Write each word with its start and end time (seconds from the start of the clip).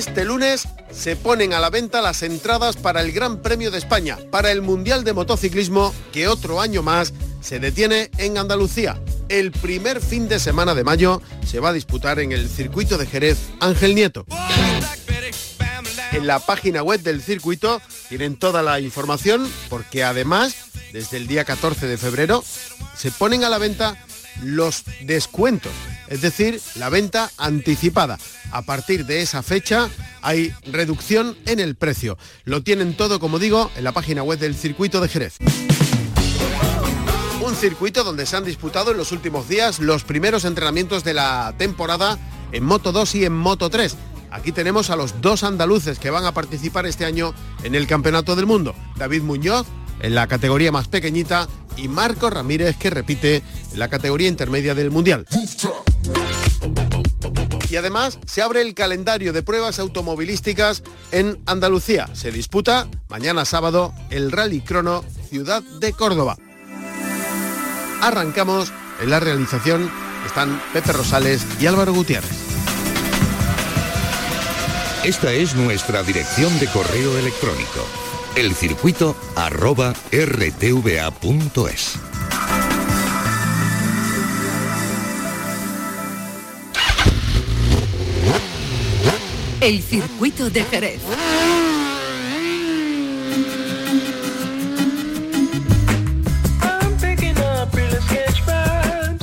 Este 0.00 0.24
lunes 0.24 0.66
se 0.90 1.14
ponen 1.14 1.52
a 1.52 1.60
la 1.60 1.68
venta 1.68 2.00
las 2.00 2.22
entradas 2.22 2.78
para 2.78 3.02
el 3.02 3.12
Gran 3.12 3.42
Premio 3.42 3.70
de 3.70 3.76
España, 3.76 4.16
para 4.30 4.50
el 4.50 4.62
Mundial 4.62 5.04
de 5.04 5.12
Motociclismo, 5.12 5.94
que 6.10 6.26
otro 6.26 6.62
año 6.62 6.82
más 6.82 7.12
se 7.42 7.58
detiene 7.58 8.10
en 8.16 8.38
Andalucía. 8.38 8.98
El 9.28 9.52
primer 9.52 10.00
fin 10.00 10.26
de 10.26 10.40
semana 10.40 10.74
de 10.74 10.84
mayo 10.84 11.20
se 11.46 11.60
va 11.60 11.68
a 11.68 11.72
disputar 11.74 12.18
en 12.18 12.32
el 12.32 12.48
circuito 12.48 12.96
de 12.96 13.04
Jerez 13.04 13.36
Ángel 13.60 13.94
Nieto. 13.94 14.24
En 16.12 16.26
la 16.26 16.38
página 16.38 16.82
web 16.82 17.02
del 17.02 17.20
circuito 17.20 17.82
tienen 18.08 18.36
toda 18.36 18.62
la 18.62 18.80
información 18.80 19.46
porque 19.68 20.02
además, 20.02 20.54
desde 20.94 21.18
el 21.18 21.26
día 21.26 21.44
14 21.44 21.86
de 21.86 21.98
febrero, 21.98 22.42
se 22.96 23.10
ponen 23.10 23.44
a 23.44 23.50
la 23.50 23.58
venta 23.58 24.02
los 24.42 24.82
descuentos, 25.02 25.72
es 26.10 26.20
decir, 26.20 26.60
la 26.74 26.90
venta 26.90 27.30
anticipada. 27.38 28.18
A 28.50 28.62
partir 28.62 29.06
de 29.06 29.22
esa 29.22 29.42
fecha 29.42 29.88
hay 30.20 30.52
reducción 30.70 31.38
en 31.46 31.60
el 31.60 31.76
precio. 31.76 32.18
Lo 32.44 32.62
tienen 32.62 32.96
todo, 32.96 33.20
como 33.20 33.38
digo, 33.38 33.70
en 33.76 33.84
la 33.84 33.92
página 33.92 34.22
web 34.22 34.38
del 34.38 34.54
circuito 34.54 35.00
de 35.00 35.08
Jerez. 35.08 35.36
Un 37.40 37.54
circuito 37.54 38.04
donde 38.04 38.26
se 38.26 38.36
han 38.36 38.44
disputado 38.44 38.90
en 38.90 38.98
los 38.98 39.12
últimos 39.12 39.48
días 39.48 39.78
los 39.78 40.04
primeros 40.04 40.44
entrenamientos 40.44 41.04
de 41.04 41.14
la 41.14 41.54
temporada 41.56 42.18
en 42.52 42.64
Moto 42.64 42.92
2 42.92 43.14
y 43.14 43.24
en 43.24 43.36
Moto 43.36 43.70
3. 43.70 43.96
Aquí 44.32 44.52
tenemos 44.52 44.90
a 44.90 44.96
los 44.96 45.20
dos 45.20 45.42
andaluces 45.44 45.98
que 45.98 46.10
van 46.10 46.24
a 46.24 46.32
participar 46.32 46.86
este 46.86 47.04
año 47.04 47.34
en 47.62 47.74
el 47.74 47.86
Campeonato 47.86 48.36
del 48.36 48.46
Mundo. 48.46 48.74
David 48.96 49.22
Muñoz 49.22 49.66
en 50.00 50.14
la 50.14 50.26
categoría 50.26 50.72
más 50.72 50.88
pequeñita 50.88 51.48
y 51.76 51.88
Marco 51.88 52.30
Ramírez 52.30 52.76
que 52.76 52.90
repite 52.90 53.42
la 53.74 53.88
categoría 53.88 54.28
intermedia 54.28 54.74
del 54.74 54.90
Mundial. 54.90 55.26
Y 57.68 57.76
además 57.76 58.18
se 58.26 58.42
abre 58.42 58.62
el 58.62 58.74
calendario 58.74 59.32
de 59.32 59.42
pruebas 59.42 59.78
automovilísticas 59.78 60.82
en 61.12 61.40
Andalucía. 61.46 62.08
Se 62.14 62.32
disputa 62.32 62.88
mañana 63.08 63.44
sábado 63.44 63.94
el 64.10 64.32
Rally 64.32 64.60
Crono 64.60 65.04
Ciudad 65.28 65.62
de 65.62 65.92
Córdoba. 65.92 66.36
Arrancamos 68.02 68.72
en 69.00 69.10
la 69.10 69.20
realización. 69.20 69.90
Están 70.26 70.60
Pepe 70.72 70.92
Rosales 70.92 71.46
y 71.60 71.66
Álvaro 71.66 71.94
Gutiérrez. 71.94 72.30
Esta 75.04 75.32
es 75.32 75.54
nuestra 75.54 76.02
dirección 76.02 76.58
de 76.58 76.66
correo 76.66 77.16
electrónico 77.16 78.09
elcircuito 78.36 79.16
arroba 79.36 79.94
rtva.es. 80.12 81.98
El 89.60 89.82
circuito 89.82 90.48
de 90.48 90.64
Jerez. 90.64 91.00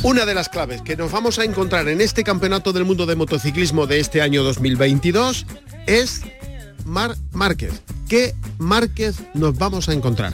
Una 0.04 0.26
de 0.26 0.36
las 0.36 0.48
claves 0.48 0.82
que 0.84 0.96
nos 0.96 1.12
vamos 1.12 1.38
a 1.40 1.44
encontrar 1.44 1.90
en 1.90 2.02
este 2.02 2.24
Campeonato 2.24 2.72
del 2.72 2.86
Mundo 2.86 3.06
de 3.06 3.16
Motociclismo 3.16 3.88
de 3.88 4.00
este 4.00 4.22
año 4.22 4.44
2022 4.44 5.46
es 5.86 6.22
Mar 6.86 7.16
Márquez. 7.32 7.82
¿Qué 8.08 8.36
Márquez 8.58 9.18
nos 9.34 9.58
vamos 9.58 9.90
a 9.90 9.94
encontrar? 9.94 10.34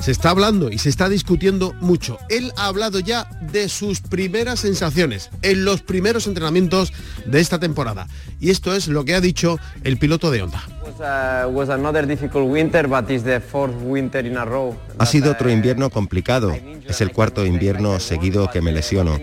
Se 0.00 0.10
está 0.10 0.30
hablando 0.30 0.70
y 0.70 0.78
se 0.78 0.88
está 0.88 1.08
discutiendo 1.08 1.72
mucho. 1.80 2.18
Él 2.28 2.52
ha 2.56 2.66
hablado 2.66 2.98
ya 2.98 3.28
de 3.52 3.68
sus 3.68 4.00
primeras 4.00 4.58
sensaciones 4.58 5.30
en 5.42 5.64
los 5.64 5.82
primeros 5.82 6.26
entrenamientos 6.26 6.92
de 7.24 7.38
esta 7.38 7.60
temporada. 7.60 8.08
Y 8.40 8.50
esto 8.50 8.74
es 8.74 8.88
lo 8.88 9.04
que 9.04 9.14
ha 9.14 9.20
dicho 9.20 9.60
el 9.84 9.98
piloto 9.98 10.32
de 10.32 10.42
Honda. 10.42 10.64
Ha 14.98 15.06
sido 15.06 15.30
otro 15.30 15.48
invierno 15.48 15.90
complicado. 15.90 16.56
Es 16.88 17.00
el 17.00 17.12
cuarto 17.12 17.46
invierno 17.46 18.00
seguido 18.00 18.50
que 18.50 18.60
me 18.60 18.72
lesiono 18.72 19.20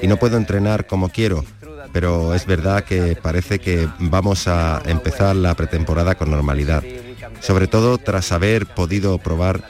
y 0.00 0.06
no 0.06 0.16
puedo 0.16 0.38
entrenar 0.38 0.86
como 0.86 1.10
quiero 1.10 1.44
pero 1.92 2.32
es 2.32 2.46
verdad 2.46 2.84
que 2.84 3.18
parece 3.20 3.58
que 3.58 3.86
vamos 3.98 4.48
a 4.48 4.80
empezar 4.86 5.36
la 5.36 5.54
pretemporada 5.54 6.14
con 6.14 6.30
normalidad 6.30 6.82
sobre 7.40 7.66
todo 7.66 7.98
tras 7.98 8.32
haber 8.32 8.66
podido 8.66 9.18
probar 9.18 9.62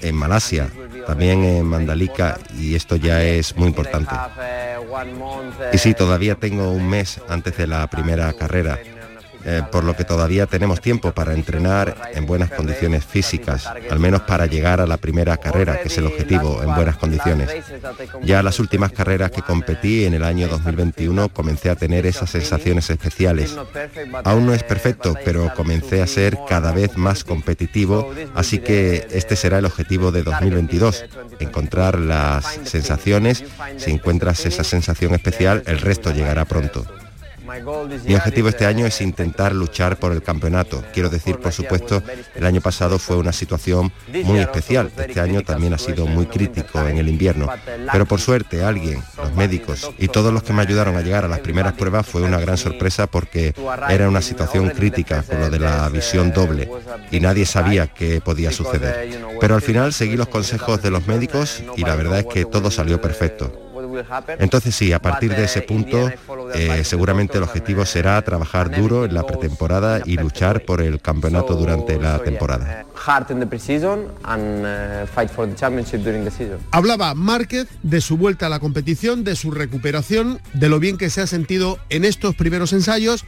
en 0.00 0.14
Malasia, 0.14 0.68
también 1.06 1.44
en 1.44 1.66
Mandalika 1.66 2.38
y 2.58 2.74
esto 2.74 2.96
ya 2.96 3.22
es 3.22 3.56
muy 3.56 3.68
importante. 3.68 4.14
Y 5.72 5.78
sí, 5.78 5.94
todavía 5.94 6.34
tengo 6.34 6.70
un 6.70 6.88
mes 6.88 7.20
antes 7.28 7.56
de 7.56 7.66
la 7.66 7.86
primera 7.88 8.32
carrera 8.32 8.78
eh, 9.44 9.62
por 9.70 9.84
lo 9.84 9.96
que 9.96 10.04
todavía 10.04 10.46
tenemos 10.46 10.80
tiempo 10.80 11.12
para 11.12 11.32
entrenar 11.34 12.10
en 12.14 12.26
buenas 12.26 12.50
condiciones 12.50 13.04
físicas, 13.04 13.66
al 13.90 13.98
menos 13.98 14.22
para 14.22 14.46
llegar 14.46 14.80
a 14.80 14.86
la 14.86 14.96
primera 14.96 15.36
carrera, 15.36 15.80
que 15.80 15.88
es 15.88 15.98
el 15.98 16.06
objetivo, 16.06 16.62
en 16.62 16.74
buenas 16.74 16.96
condiciones. 16.96 17.50
Ya 18.22 18.42
las 18.42 18.60
últimas 18.60 18.92
carreras 18.92 19.30
que 19.30 19.42
competí 19.42 20.04
en 20.04 20.14
el 20.14 20.24
año 20.24 20.48
2021 20.48 21.30
comencé 21.30 21.70
a 21.70 21.76
tener 21.76 22.06
esas 22.06 22.30
sensaciones 22.30 22.90
especiales. 22.90 23.56
Aún 24.24 24.46
no 24.46 24.54
es 24.54 24.62
perfecto, 24.62 25.14
pero 25.24 25.52
comencé 25.54 26.02
a 26.02 26.06
ser 26.06 26.38
cada 26.48 26.72
vez 26.72 26.96
más 26.96 27.24
competitivo, 27.24 28.12
así 28.34 28.58
que 28.58 29.06
este 29.10 29.36
será 29.36 29.58
el 29.58 29.64
objetivo 29.64 30.12
de 30.12 30.22
2022, 30.22 31.04
encontrar 31.38 31.98
las 31.98 32.60
sensaciones. 32.64 33.44
Si 33.78 33.90
encuentras 33.90 34.44
esa 34.46 34.64
sensación 34.64 35.14
especial, 35.14 35.62
el 35.66 35.80
resto 35.80 36.12
llegará 36.12 36.44
pronto. 36.44 36.84
Mi 38.04 38.14
objetivo 38.14 38.48
este 38.48 38.66
año 38.66 38.86
es 38.86 39.00
intentar 39.00 39.54
luchar 39.54 39.96
por 39.96 40.12
el 40.12 40.22
campeonato. 40.22 40.84
Quiero 40.92 41.08
decir, 41.08 41.38
por 41.38 41.52
supuesto, 41.52 42.02
el 42.34 42.46
año 42.46 42.60
pasado 42.60 42.98
fue 42.98 43.16
una 43.16 43.32
situación 43.32 43.92
muy 44.24 44.38
especial. 44.38 44.90
Este 44.96 45.20
año 45.20 45.42
también 45.42 45.74
ha 45.74 45.78
sido 45.78 46.06
muy 46.06 46.26
crítico 46.26 46.80
en 46.80 46.98
el 46.98 47.08
invierno. 47.08 47.48
Pero 47.90 48.06
por 48.06 48.20
suerte, 48.20 48.62
alguien, 48.62 49.02
los 49.16 49.34
médicos 49.34 49.90
y 49.98 50.08
todos 50.08 50.32
los 50.32 50.42
que 50.42 50.52
me 50.52 50.62
ayudaron 50.62 50.96
a 50.96 51.02
llegar 51.02 51.24
a 51.24 51.28
las 51.28 51.40
primeras 51.40 51.72
pruebas 51.74 52.06
fue 52.06 52.22
una 52.22 52.38
gran 52.38 52.56
sorpresa 52.56 53.06
porque 53.06 53.54
era 53.88 54.08
una 54.08 54.22
situación 54.22 54.70
crítica 54.70 55.22
con 55.22 55.40
lo 55.40 55.50
de 55.50 55.58
la 55.58 55.88
visión 55.88 56.32
doble 56.32 56.70
y 57.10 57.20
nadie 57.20 57.46
sabía 57.46 57.88
qué 57.88 58.20
podía 58.20 58.52
suceder. 58.52 59.18
Pero 59.40 59.54
al 59.54 59.62
final 59.62 59.92
seguí 59.92 60.16
los 60.16 60.28
consejos 60.28 60.82
de 60.82 60.90
los 60.90 61.06
médicos 61.06 61.62
y 61.76 61.82
la 61.82 61.96
verdad 61.96 62.20
es 62.20 62.26
que 62.26 62.44
todo 62.44 62.70
salió 62.70 63.00
perfecto. 63.00 63.69
Entonces 64.38 64.74
sí, 64.74 64.92
a 64.92 65.00
partir 65.00 65.34
de 65.34 65.44
ese 65.44 65.62
punto 65.62 66.10
eh, 66.54 66.84
seguramente 66.84 67.38
el 67.38 67.44
objetivo 67.44 67.84
será 67.84 68.20
trabajar 68.22 68.70
duro 68.70 69.04
en 69.04 69.14
la 69.14 69.26
pretemporada 69.26 70.00
y 70.04 70.16
luchar 70.16 70.64
por 70.64 70.80
el 70.80 71.00
campeonato 71.00 71.54
durante 71.54 71.98
la 71.98 72.18
temporada. 72.20 72.84
Hablaba 76.70 77.14
Márquez 77.14 77.68
de 77.82 78.00
su 78.00 78.16
vuelta 78.16 78.46
a 78.46 78.48
la 78.48 78.60
competición, 78.60 79.24
de 79.24 79.36
su 79.36 79.50
recuperación, 79.50 80.40
de 80.52 80.68
lo 80.68 80.78
bien 80.78 80.98
que 80.98 81.10
se 81.10 81.20
ha 81.20 81.26
sentido 81.26 81.78
en 81.88 82.04
estos 82.04 82.34
primeros 82.34 82.72
ensayos 82.72 83.24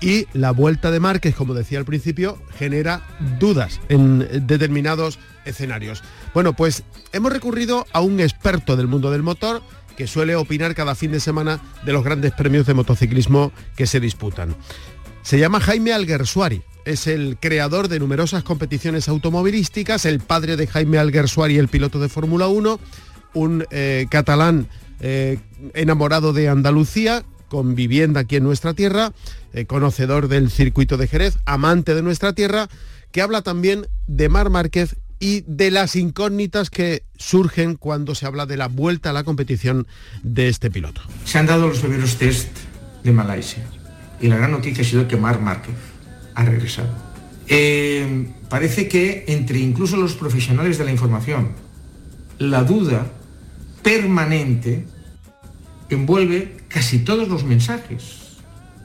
y 0.00 0.26
la 0.32 0.52
vuelta 0.52 0.90
de 0.90 1.00
Márquez, 1.00 1.34
como 1.34 1.54
decía 1.54 1.78
al 1.78 1.84
principio, 1.84 2.38
genera 2.56 3.02
dudas 3.40 3.80
en 3.88 4.46
determinados 4.46 5.18
escenarios. 5.44 6.02
Bueno, 6.34 6.52
pues 6.52 6.84
hemos 7.12 7.32
recurrido 7.32 7.86
a 7.92 8.00
un 8.00 8.20
experto 8.20 8.76
del 8.76 8.86
mundo 8.86 9.10
del 9.10 9.22
motor, 9.22 9.62
que 9.98 10.06
suele 10.06 10.36
opinar 10.36 10.76
cada 10.76 10.94
fin 10.94 11.10
de 11.10 11.18
semana 11.18 11.60
de 11.84 11.92
los 11.92 12.04
grandes 12.04 12.30
premios 12.30 12.66
de 12.66 12.72
motociclismo 12.72 13.50
que 13.74 13.88
se 13.88 13.98
disputan. 13.98 14.54
Se 15.22 15.40
llama 15.40 15.58
Jaime 15.58 15.92
Alguersuari, 15.92 16.62
es 16.84 17.08
el 17.08 17.36
creador 17.40 17.88
de 17.88 17.98
numerosas 17.98 18.44
competiciones 18.44 19.08
automovilísticas, 19.08 20.04
el 20.04 20.20
padre 20.20 20.56
de 20.56 20.68
Jaime 20.68 20.98
Alguersuari, 20.98 21.58
el 21.58 21.66
piloto 21.66 21.98
de 21.98 22.08
Fórmula 22.08 22.46
1, 22.46 22.78
un 23.34 23.66
eh, 23.72 24.06
catalán 24.08 24.68
eh, 25.00 25.40
enamorado 25.74 26.32
de 26.32 26.48
Andalucía, 26.48 27.24
con 27.48 27.74
vivienda 27.74 28.20
aquí 28.20 28.36
en 28.36 28.44
nuestra 28.44 28.74
tierra, 28.74 29.12
eh, 29.52 29.66
conocedor 29.66 30.28
del 30.28 30.52
circuito 30.52 30.96
de 30.96 31.08
Jerez, 31.08 31.38
amante 31.44 31.96
de 31.96 32.02
nuestra 32.02 32.34
tierra, 32.34 32.68
que 33.10 33.20
habla 33.20 33.42
también 33.42 33.88
de 34.06 34.28
Mar 34.28 34.48
Márquez 34.48 34.94
y 35.20 35.42
de 35.46 35.70
las 35.70 35.96
incógnitas 35.96 36.70
que 36.70 37.02
surgen 37.16 37.76
cuando 37.76 38.14
se 38.14 38.26
habla 38.26 38.46
de 38.46 38.56
la 38.56 38.68
vuelta 38.68 39.10
a 39.10 39.12
la 39.12 39.24
competición 39.24 39.86
de 40.22 40.48
este 40.48 40.70
piloto. 40.70 41.00
Se 41.24 41.38
han 41.38 41.46
dado 41.46 41.68
los 41.68 41.80
primeros 41.80 42.16
test 42.16 42.48
de 43.02 43.12
Malasia 43.12 43.64
y 44.20 44.28
la 44.28 44.36
gran 44.36 44.52
noticia 44.52 44.82
ha 44.82 44.86
sido 44.86 45.08
que 45.08 45.16
Mar 45.16 45.40
Márquez 45.40 45.74
ha 46.34 46.44
regresado. 46.44 46.88
Eh, 47.48 48.30
parece 48.48 48.88
que 48.88 49.24
entre 49.28 49.58
incluso 49.58 49.96
los 49.96 50.14
profesionales 50.14 50.78
de 50.78 50.84
la 50.84 50.92
información, 50.92 51.52
la 52.38 52.62
duda 52.62 53.10
permanente 53.82 54.84
envuelve 55.88 56.56
casi 56.68 56.98
todos 56.98 57.28
los 57.28 57.44
mensajes. 57.44 58.38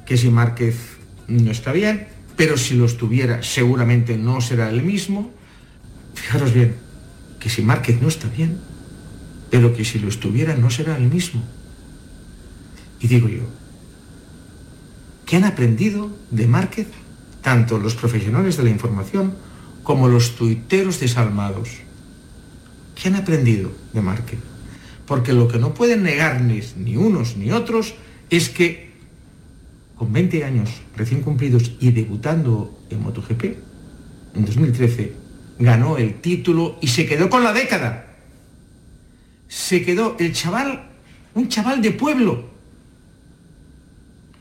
Que 0.05 0.17
si 0.17 0.29
Márquez 0.29 0.75
no 1.27 1.51
está 1.51 1.71
bien, 1.71 2.07
pero 2.35 2.57
si 2.57 2.75
lo 2.75 2.85
estuviera 2.85 3.43
seguramente 3.43 4.17
no 4.17 4.41
será 4.41 4.69
el 4.69 4.83
mismo. 4.83 5.31
Fijaros 6.13 6.53
bien, 6.53 6.75
que 7.39 7.49
si 7.49 7.61
Márquez 7.61 8.01
no 8.01 8.07
está 8.07 8.27
bien, 8.29 8.57
pero 9.49 9.75
que 9.75 9.85
si 9.85 9.99
lo 9.99 10.07
estuviera 10.07 10.55
no 10.55 10.69
será 10.69 10.97
el 10.97 11.09
mismo. 11.09 11.43
Y 12.99 13.07
digo 13.07 13.27
yo, 13.27 13.43
¿qué 15.25 15.37
han 15.37 15.43
aprendido 15.43 16.09
de 16.31 16.47
Márquez 16.47 16.87
tanto 17.41 17.77
los 17.77 17.95
profesionales 17.95 18.57
de 18.57 18.63
la 18.63 18.69
información 18.69 19.35
como 19.83 20.07
los 20.07 20.35
tuiteros 20.35 20.99
desalmados? 20.99 21.69
¿Qué 22.95 23.09
han 23.09 23.15
aprendido 23.15 23.71
de 23.93 24.01
Márquez? 24.01 24.39
Porque 25.05 25.33
lo 25.33 25.47
que 25.47 25.59
no 25.59 25.73
pueden 25.73 26.03
negarles 26.03 26.77
ni 26.77 26.95
unos 26.95 27.35
ni 27.35 27.51
otros 27.51 27.95
es 28.29 28.49
que 28.49 28.93
con 29.97 30.13
20 30.13 30.43
años 30.45 30.69
recién 30.95 31.21
cumplidos 31.21 31.73
y 31.79 31.91
debutando 31.91 32.79
en 32.89 33.03
MotoGP, 33.03 33.43
en 34.35 34.45
2013, 34.45 35.22
ganó 35.59 35.97
el 35.97 36.21
título 36.21 36.77
y 36.81 36.87
se 36.87 37.05
quedó 37.05 37.29
con 37.29 37.43
la 37.43 37.53
década. 37.53 38.07
Se 39.47 39.83
quedó 39.83 40.15
el 40.19 40.33
chaval, 40.33 40.89
un 41.35 41.47
chaval 41.47 41.81
de 41.81 41.91
pueblo, 41.91 42.49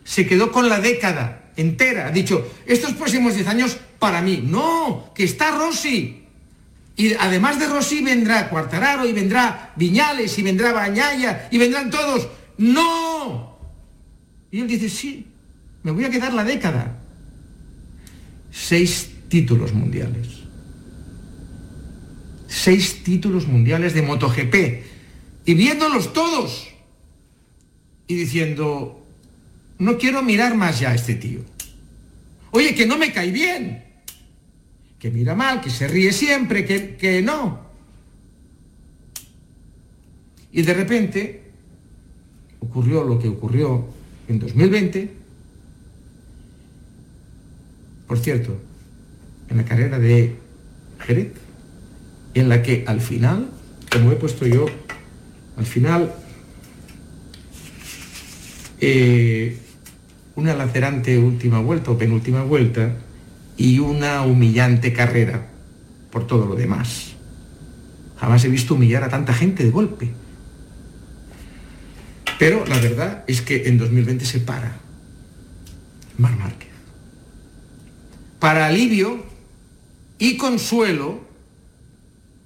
se 0.04 0.26
quedó 0.26 0.50
con 0.50 0.68
la 0.68 0.80
década 0.80 1.50
entera. 1.56 2.06
Ha 2.06 2.10
dicho, 2.10 2.50
estos 2.66 2.92
próximos 2.92 3.34
10 3.34 3.46
años 3.46 3.78
para 3.98 4.20
mí. 4.22 4.42
No, 4.44 5.12
que 5.14 5.24
está 5.24 5.50
Rossi. 5.52 6.22
Y 6.96 7.14
además 7.14 7.58
de 7.58 7.66
Rossi 7.66 8.02
vendrá 8.02 8.48
Cuartararo 8.48 9.06
y 9.06 9.12
vendrá 9.12 9.72
Viñales 9.76 10.38
y 10.38 10.42
vendrá 10.42 10.72
Bañaya 10.72 11.48
y 11.50 11.58
vendrán 11.58 11.90
todos. 11.90 12.28
¡No! 12.58 13.58
Y 14.50 14.60
él 14.60 14.68
dice, 14.68 14.90
sí, 14.90 15.26
me 15.82 15.90
voy 15.90 16.04
a 16.04 16.10
quedar 16.10 16.34
la 16.34 16.44
década. 16.44 16.98
Seis 18.50 19.10
títulos 19.28 19.72
mundiales. 19.72 20.41
Seis 22.52 23.02
títulos 23.02 23.46
mundiales 23.46 23.94
de 23.94 24.02
MotoGP. 24.02 24.54
Y 25.46 25.54
viéndolos 25.54 26.12
todos. 26.12 26.68
Y 28.06 28.14
diciendo, 28.14 29.06
no 29.78 29.96
quiero 29.96 30.22
mirar 30.22 30.54
más 30.54 30.80
ya 30.80 30.90
a 30.90 30.94
este 30.94 31.14
tío. 31.14 31.40
Oye, 32.50 32.74
que 32.74 32.86
no 32.86 32.98
me 32.98 33.12
cae 33.12 33.30
bien 33.30 33.92
que 35.02 35.10
mira 35.10 35.34
mal, 35.34 35.60
que 35.60 35.68
se 35.68 35.88
ríe 35.88 36.12
siempre, 36.12 36.64
que, 36.64 36.94
que 36.94 37.22
no. 37.22 37.58
Y 40.52 40.62
de 40.62 40.74
repente 40.74 41.42
ocurrió 42.60 43.02
lo 43.02 43.18
que 43.18 43.26
ocurrió 43.26 43.84
en 44.28 44.38
2020. 44.38 45.12
Por 48.06 48.16
cierto, 48.20 48.56
en 49.48 49.56
la 49.56 49.64
carrera 49.64 49.98
de 49.98 50.36
Jerez, 51.00 51.32
en 52.34 52.48
la 52.48 52.62
que 52.62 52.84
al 52.86 53.00
final, 53.00 53.48
como 53.90 54.12
he 54.12 54.16
puesto 54.16 54.46
yo, 54.46 54.66
al 55.56 55.66
final, 55.66 56.14
eh, 58.80 59.58
una 60.36 60.54
lacerante 60.54 61.18
última 61.18 61.60
vuelta 61.60 61.90
o 61.90 61.98
penúltima 61.98 62.42
vuelta, 62.42 62.94
y 63.56 63.78
una 63.78 64.22
humillante 64.22 64.92
carrera 64.92 65.46
por 66.10 66.26
todo 66.26 66.46
lo 66.46 66.54
demás. 66.54 67.12
Jamás 68.18 68.44
he 68.44 68.48
visto 68.48 68.74
humillar 68.74 69.04
a 69.04 69.08
tanta 69.08 69.32
gente 69.34 69.64
de 69.64 69.70
golpe. 69.70 70.10
Pero 72.38 72.64
la 72.66 72.78
verdad 72.78 73.24
es 73.26 73.40
que 73.40 73.68
en 73.68 73.78
2020 73.78 74.24
se 74.24 74.40
para 74.40 74.76
Mar 76.18 76.36
Márquez. 76.36 76.70
Para 78.38 78.66
alivio 78.66 79.24
y 80.18 80.36
consuelo 80.36 81.20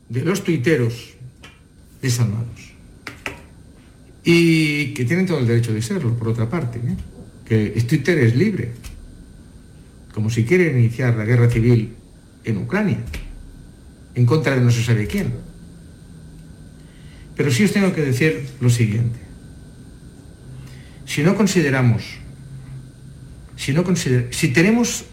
de 0.09 0.25
los 0.25 0.45
tuiteros 0.45 1.15
desalmados. 2.01 2.73
Y 4.25 4.95
que 4.95 5.05
tienen 5.05 5.27
todo 5.27 5.39
el 5.39 5.47
derecho 5.47 5.73
de 5.73 5.83
serlo, 5.83 6.17
por 6.17 6.29
otra 6.29 6.49
parte. 6.49 6.79
¿eh? 6.79 6.97
Que 7.45 7.81
Twitter 7.83 8.19
es 8.19 8.35
libre 8.35 8.73
como 10.17 10.31
si 10.31 10.47
quieren 10.47 10.79
iniciar 10.79 11.15
la 11.15 11.27
guerra 11.27 11.51
civil 11.51 11.95
en 12.43 12.57
Ucrania, 12.57 12.97
en 14.15 14.25
contra 14.25 14.55
de 14.55 14.63
no 14.63 14.71
se 14.71 14.83
sabe 14.83 15.07
quién. 15.07 15.35
Pero 17.37 17.51
sí 17.51 17.65
os 17.65 17.73
tengo 17.73 17.93
que 17.93 18.01
decir 18.01 18.49
lo 18.63 18.71
siguiente. 18.71 19.19
Si 21.05 21.23
no 21.23 21.35
consideramos, 21.35 22.03
si, 23.57 23.75
no 23.75 23.85
si 23.95 24.49
tenemos 24.55 25.05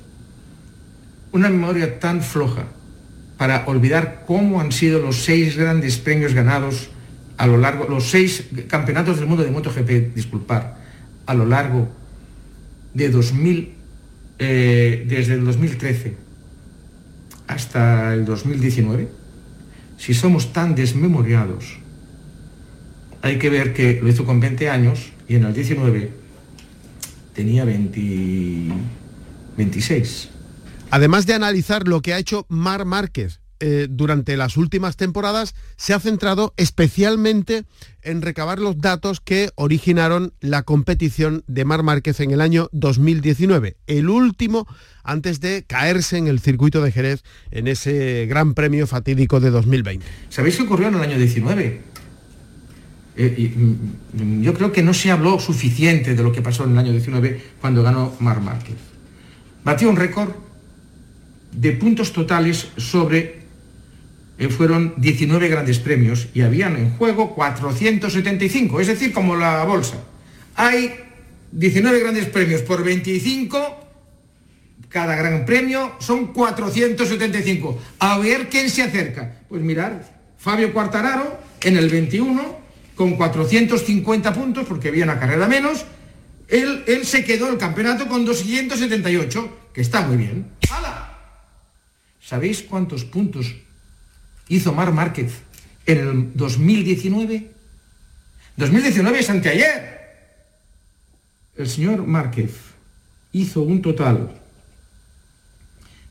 una 1.33 1.49
memoria 1.49 1.99
tan 1.99 2.21
floja 2.21 2.67
para 3.43 3.67
olvidar 3.67 4.23
cómo 4.25 4.61
han 4.61 4.71
sido 4.71 5.01
los 5.01 5.25
seis 5.25 5.57
grandes 5.57 5.97
premios 5.97 6.33
ganados 6.33 6.87
a 7.35 7.45
lo 7.45 7.57
largo, 7.57 7.89
los 7.89 8.09
seis 8.09 8.45
campeonatos 8.69 9.19
del 9.19 9.27
mundo 9.27 9.43
de 9.43 9.51
MotoGP, 9.51 10.15
disculpar, 10.15 10.77
a 11.25 11.33
lo 11.33 11.45
largo 11.45 11.89
de 12.93 13.09
2000 13.09 13.73
eh, 14.39 15.05
desde 15.09 15.33
el 15.33 15.43
2013 15.43 16.15
hasta 17.47 18.13
el 18.13 18.23
2019, 18.23 19.09
si 19.97 20.13
somos 20.13 20.53
tan 20.53 20.73
desmemoriados, 20.73 21.79
hay 23.21 23.39
que 23.39 23.49
ver 23.49 23.73
que 23.73 23.99
lo 24.01 24.07
hizo 24.07 24.23
con 24.23 24.39
20 24.39 24.69
años 24.69 25.11
y 25.27 25.35
en 25.35 25.43
el 25.43 25.53
19 25.53 26.11
tenía 27.35 27.65
26. 27.65 30.29
Además 30.93 31.25
de 31.25 31.33
analizar 31.33 31.87
lo 31.87 32.03
que 32.03 32.13
ha 32.13 32.19
hecho 32.19 32.45
Mar 32.49 32.85
Márquez 32.85 33.39
eh, 33.59 33.87
durante 33.89 34.37
las 34.37 34.57
últimas 34.57 34.95
temporadas 34.95 35.55
se 35.75 35.95
ha 35.95 35.99
centrado 35.99 36.53
especialmente 36.55 37.63
en 38.03 38.21
recabar 38.21 38.59
los 38.59 38.77
datos 38.77 39.19
que 39.19 39.49
originaron 39.55 40.33
la 40.39 40.61
competición 40.61 41.43
de 41.47 41.65
Mar 41.65 41.81
Márquez 41.81 42.19
en 42.19 42.29
el 42.29 42.41
año 42.41 42.69
2019, 42.73 43.75
el 43.87 44.07
último 44.07 44.67
antes 45.03 45.39
de 45.39 45.63
caerse 45.65 46.19
en 46.19 46.27
el 46.27 46.39
circuito 46.39 46.83
de 46.83 46.91
Jerez 46.91 47.23
en 47.49 47.67
ese 47.67 48.27
gran 48.27 48.53
premio 48.53 48.85
fatídico 48.85 49.39
de 49.39 49.49
2020. 49.49 50.05
¿Sabéis 50.29 50.57
qué 50.57 50.61
ocurrió 50.61 50.89
en 50.89 50.93
el 50.93 51.01
año 51.01 51.17
19? 51.17 51.81
Eh, 53.15 53.53
mm, 53.55 54.43
yo 54.43 54.53
creo 54.53 54.71
que 54.71 54.83
no 54.83 54.93
se 54.93 55.09
habló 55.09 55.39
suficiente 55.39 56.13
de 56.13 56.21
lo 56.21 56.31
que 56.31 56.43
pasó 56.43 56.65
en 56.65 56.73
el 56.73 56.77
año 56.77 56.91
19 56.91 57.41
cuando 57.59 57.81
ganó 57.81 58.15
Mar 58.19 58.41
Márquez. 58.41 58.75
Batió 59.63 59.89
un 59.89 59.95
récord 59.95 60.52
de 61.53 61.71
puntos 61.73 62.13
totales 62.13 62.67
sobre 62.77 63.43
eh, 64.37 64.49
fueron 64.49 64.95
19 64.97 65.47
grandes 65.47 65.79
premios 65.79 66.27
y 66.33 66.41
habían 66.41 66.75
en 66.75 66.97
juego 66.97 67.35
475, 67.35 68.79
es 68.79 68.87
decir, 68.87 69.13
como 69.13 69.35
la 69.35 69.63
bolsa. 69.63 69.97
Hay 70.55 70.95
19 71.51 71.99
grandes 71.99 72.25
premios 72.25 72.61
por 72.61 72.83
25, 72.83 73.79
cada 74.89 75.15
gran 75.15 75.45
premio 75.45 75.93
son 75.99 76.33
475. 76.33 77.79
A 77.99 78.17
ver 78.17 78.49
quién 78.49 78.69
se 78.69 78.83
acerca. 78.83 79.39
Pues 79.49 79.61
mirar, 79.61 80.03
Fabio 80.37 80.73
Quartararo 80.73 81.39
en 81.61 81.77
el 81.77 81.89
21 81.89 82.63
con 82.95 83.15
450 83.15 84.33
puntos, 84.33 84.65
porque 84.67 84.89
había 84.89 85.03
una 85.03 85.19
carrera 85.19 85.47
menos, 85.47 85.85
él, 86.47 86.83
él 86.87 87.05
se 87.05 87.23
quedó 87.23 87.49
el 87.49 87.57
campeonato 87.57 88.07
con 88.07 88.25
278, 88.25 89.69
que 89.73 89.81
está 89.81 90.01
muy 90.01 90.17
bien. 90.17 90.45
¿Sabéis 92.23 92.63
cuántos 92.63 93.03
puntos 93.03 93.53
hizo 94.47 94.73
Mar 94.73 94.93
Márquez 94.93 95.41
en 95.85 95.97
el 95.97 96.31
2019? 96.33 97.51
2019 98.55 99.19
es 99.19 99.29
anteayer. 99.29 99.93
El 101.57 101.69
señor 101.69 102.07
Márquez 102.07 102.51
hizo 103.33 103.61
un 103.63 103.81
total 103.81 104.39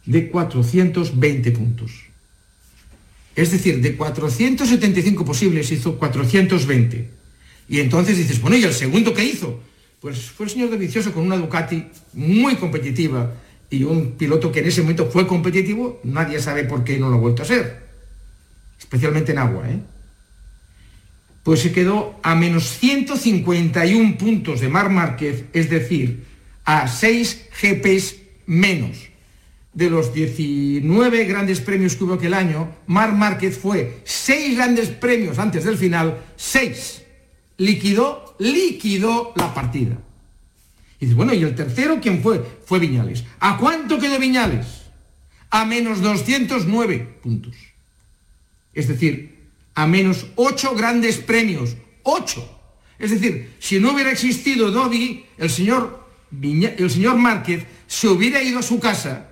de 0.04 0.28
420 0.28 1.50
puntos. 1.52 1.92
Es 3.34 3.50
decir, 3.50 3.80
de 3.80 3.96
475 3.96 5.24
posibles 5.24 5.72
hizo 5.72 5.98
420. 5.98 7.10
Y 7.70 7.80
entonces 7.80 8.18
dices, 8.18 8.38
bueno, 8.38 8.58
¿y 8.58 8.64
el 8.64 8.74
segundo 8.74 9.14
qué 9.14 9.24
hizo? 9.24 9.60
Pues 9.98 10.30
fue 10.30 10.44
el 10.44 10.52
señor 10.52 10.68
de 10.68 10.76
Vicioso 10.76 11.12
con 11.14 11.24
una 11.24 11.38
Ducati 11.38 11.86
muy 12.12 12.56
competitiva 12.56 13.32
y 13.72 13.82
un 13.82 14.12
piloto 14.12 14.52
que 14.52 14.60
en 14.60 14.66
ese 14.66 14.82
momento 14.82 15.06
fue 15.06 15.26
competitivo, 15.26 16.00
nadie 16.04 16.40
sabe 16.40 16.64
por 16.64 16.84
qué 16.84 16.98
no 16.98 17.08
lo 17.08 17.16
ha 17.16 17.20
vuelto 17.20 17.42
a 17.42 17.46
ser 17.46 17.82
especialmente 18.92 19.32
en 19.32 19.38
agua, 19.38 19.70
¿eh? 19.70 19.78
pues 21.42 21.60
se 21.60 21.72
quedó 21.72 22.20
a 22.22 22.34
menos 22.34 22.64
151 22.78 24.18
puntos 24.18 24.60
de 24.60 24.68
Mar 24.68 24.90
Márquez, 24.90 25.44
es 25.54 25.70
decir, 25.70 26.24
a 26.64 26.86
6 26.86 27.48
GPs 27.60 28.16
menos. 28.46 29.08
De 29.72 29.88
los 29.88 30.12
19 30.12 31.24
grandes 31.24 31.60
premios 31.60 31.96
que 31.96 32.04
hubo 32.04 32.14
aquel 32.14 32.34
año, 32.34 32.68
Mar 32.86 33.14
Márquez 33.14 33.56
fue 33.56 34.02
6 34.04 34.56
grandes 34.56 34.90
premios 34.90 35.38
antes 35.38 35.64
del 35.64 35.78
final, 35.78 36.18
6. 36.36 37.02
Liquidó, 37.56 38.36
liquidó 38.38 39.32
la 39.36 39.54
partida. 39.54 39.96
Y 41.02 41.06
dice, 41.06 41.16
bueno, 41.16 41.34
¿y 41.34 41.42
el 41.42 41.56
tercero 41.56 41.98
quién 42.00 42.22
fue? 42.22 42.40
Fue 42.64 42.78
Viñales. 42.78 43.24
¿A 43.40 43.56
cuánto 43.58 43.98
quedó 43.98 44.20
Viñales? 44.20 44.82
A 45.50 45.64
menos 45.64 46.00
209 46.00 47.18
puntos. 47.20 47.56
Es 48.72 48.86
decir, 48.86 49.48
a 49.74 49.88
menos 49.88 50.26
8 50.36 50.76
grandes 50.76 51.18
premios. 51.18 51.74
8. 52.04 52.60
Es 53.00 53.10
decir, 53.10 53.52
si 53.58 53.80
no 53.80 53.94
hubiera 53.94 54.12
existido 54.12 54.70
Dobby, 54.70 55.26
el 55.38 55.50
señor, 55.50 56.06
el 56.40 56.88
señor 56.88 57.16
Márquez 57.16 57.64
se 57.88 58.06
hubiera 58.06 58.40
ido 58.40 58.60
a 58.60 58.62
su 58.62 58.78
casa 58.78 59.26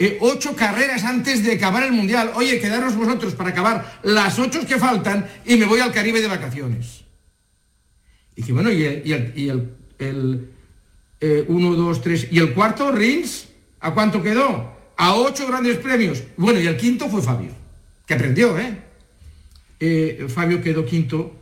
eh, 0.00 0.18
ocho 0.20 0.56
carreras 0.56 1.04
antes 1.04 1.44
de 1.44 1.52
acabar 1.52 1.84
el 1.84 1.92
Mundial. 1.92 2.32
Oye, 2.34 2.58
quedaros 2.58 2.96
vosotros 2.96 3.36
para 3.36 3.50
acabar 3.50 4.00
las 4.02 4.36
ocho 4.40 4.66
que 4.66 4.78
faltan 4.78 5.30
y 5.46 5.54
me 5.54 5.66
voy 5.66 5.78
al 5.78 5.92
Caribe 5.92 6.20
de 6.20 6.26
vacaciones. 6.26 7.04
Y 8.34 8.50
bueno, 8.50 8.72
y 8.72 8.82
el, 8.82 9.76
1, 10.00 11.74
2, 11.74 12.00
3. 12.00 12.28
¿Y 12.30 12.38
el 12.38 12.54
cuarto, 12.54 12.90
Rins? 12.90 13.48
¿A 13.80 13.92
cuánto 13.92 14.22
quedó? 14.22 14.72
A 14.96 15.14
ocho 15.14 15.46
grandes 15.46 15.78
premios. 15.78 16.22
Bueno, 16.36 16.60
y 16.60 16.66
el 16.66 16.76
quinto 16.76 17.08
fue 17.08 17.22
Fabio, 17.22 17.50
que 18.06 18.14
aprendió, 18.14 18.58
¿eh? 18.58 18.76
eh 19.80 20.26
Fabio 20.28 20.62
quedó 20.62 20.84
quinto 20.84 21.34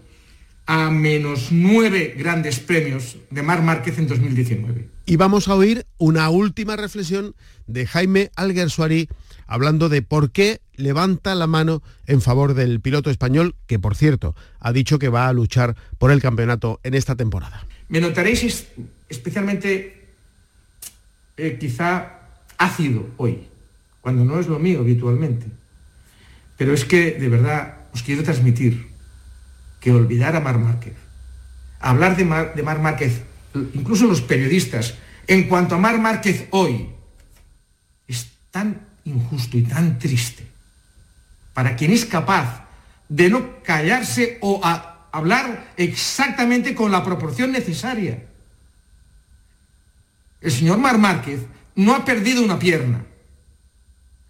a 0.66 0.90
menos 0.90 1.48
nueve 1.50 2.14
grandes 2.16 2.60
premios 2.60 3.16
de 3.30 3.42
Mar 3.42 3.62
Márquez 3.62 3.98
en 3.98 4.06
2019. 4.06 4.88
Y 5.06 5.16
vamos 5.16 5.48
a 5.48 5.54
oír 5.54 5.86
una 5.96 6.28
última 6.28 6.76
reflexión 6.76 7.34
de 7.66 7.86
Jaime 7.86 8.30
Alguersuari 8.36 9.08
hablando 9.46 9.88
de 9.88 10.02
por 10.02 10.30
qué 10.30 10.60
levanta 10.76 11.34
la 11.34 11.46
mano 11.46 11.82
en 12.06 12.20
favor 12.20 12.52
del 12.52 12.80
piloto 12.82 13.08
español, 13.10 13.56
que 13.66 13.78
por 13.78 13.96
cierto 13.96 14.36
ha 14.60 14.72
dicho 14.72 14.98
que 14.98 15.08
va 15.08 15.26
a 15.26 15.32
luchar 15.32 15.74
por 15.96 16.10
el 16.10 16.20
campeonato 16.20 16.80
en 16.82 16.92
esta 16.92 17.16
temporada. 17.16 17.66
Me 17.88 18.00
notaréis 18.00 18.66
especialmente 19.08 20.08
eh, 21.36 21.56
quizá 21.58 22.18
ácido 22.58 23.08
hoy, 23.16 23.46
cuando 24.00 24.24
no 24.24 24.38
es 24.40 24.46
lo 24.46 24.58
mío 24.58 24.80
habitualmente. 24.80 25.46
Pero 26.56 26.74
es 26.74 26.84
que 26.84 27.12
de 27.12 27.28
verdad 27.28 27.86
os 27.94 28.02
quiero 28.02 28.22
transmitir 28.22 28.88
que 29.80 29.92
olvidar 29.92 30.36
a 30.36 30.40
Mar 30.40 30.58
Márquez. 30.58 30.94
Hablar 31.80 32.16
de 32.16 32.24
Mar, 32.24 32.54
de 32.54 32.62
Mar 32.62 32.80
Márquez, 32.80 33.22
incluso 33.72 34.06
los 34.06 34.20
periodistas, 34.20 34.94
en 35.26 35.48
cuanto 35.48 35.76
a 35.76 35.78
Mar 35.78 36.00
Márquez 36.00 36.48
hoy, 36.50 36.88
es 38.08 38.28
tan 38.50 38.80
injusto 39.04 39.56
y 39.56 39.62
tan 39.62 39.98
triste 39.98 40.48
para 41.58 41.74
quien 41.74 41.90
es 41.90 42.04
capaz 42.04 42.68
de 43.08 43.30
no 43.30 43.62
callarse 43.64 44.38
o 44.42 44.60
a 44.62 44.97
hablar 45.12 45.72
exactamente 45.76 46.74
con 46.74 46.90
la 46.90 47.04
proporción 47.04 47.52
necesaria. 47.52 48.24
El 50.40 50.52
señor 50.52 50.78
Mar 50.78 50.98
Márquez 50.98 51.40
no 51.74 51.94
ha 51.94 52.04
perdido 52.04 52.42
una 52.42 52.58
pierna, 52.58 53.04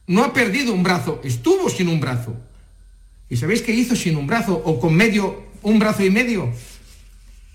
no 0.07 0.25
ha 0.25 0.33
perdido 0.33 0.73
un 0.73 0.83
brazo, 0.83 1.21
estuvo 1.25 1.69
sin 1.69 1.89
un 1.89 2.01
brazo. 2.01 2.37
¿Y 3.29 3.37
sabéis 3.37 3.63
qué 3.63 3.73
hizo 3.73 3.95
sin 3.95 4.17
un 4.17 4.27
brazo 4.27 4.55
o 4.55 4.81
con 4.81 4.95
medio, 4.95 5.45
un 5.63 5.79
brazo 5.79 6.03
y 6.05 6.11
medio? 6.11 6.51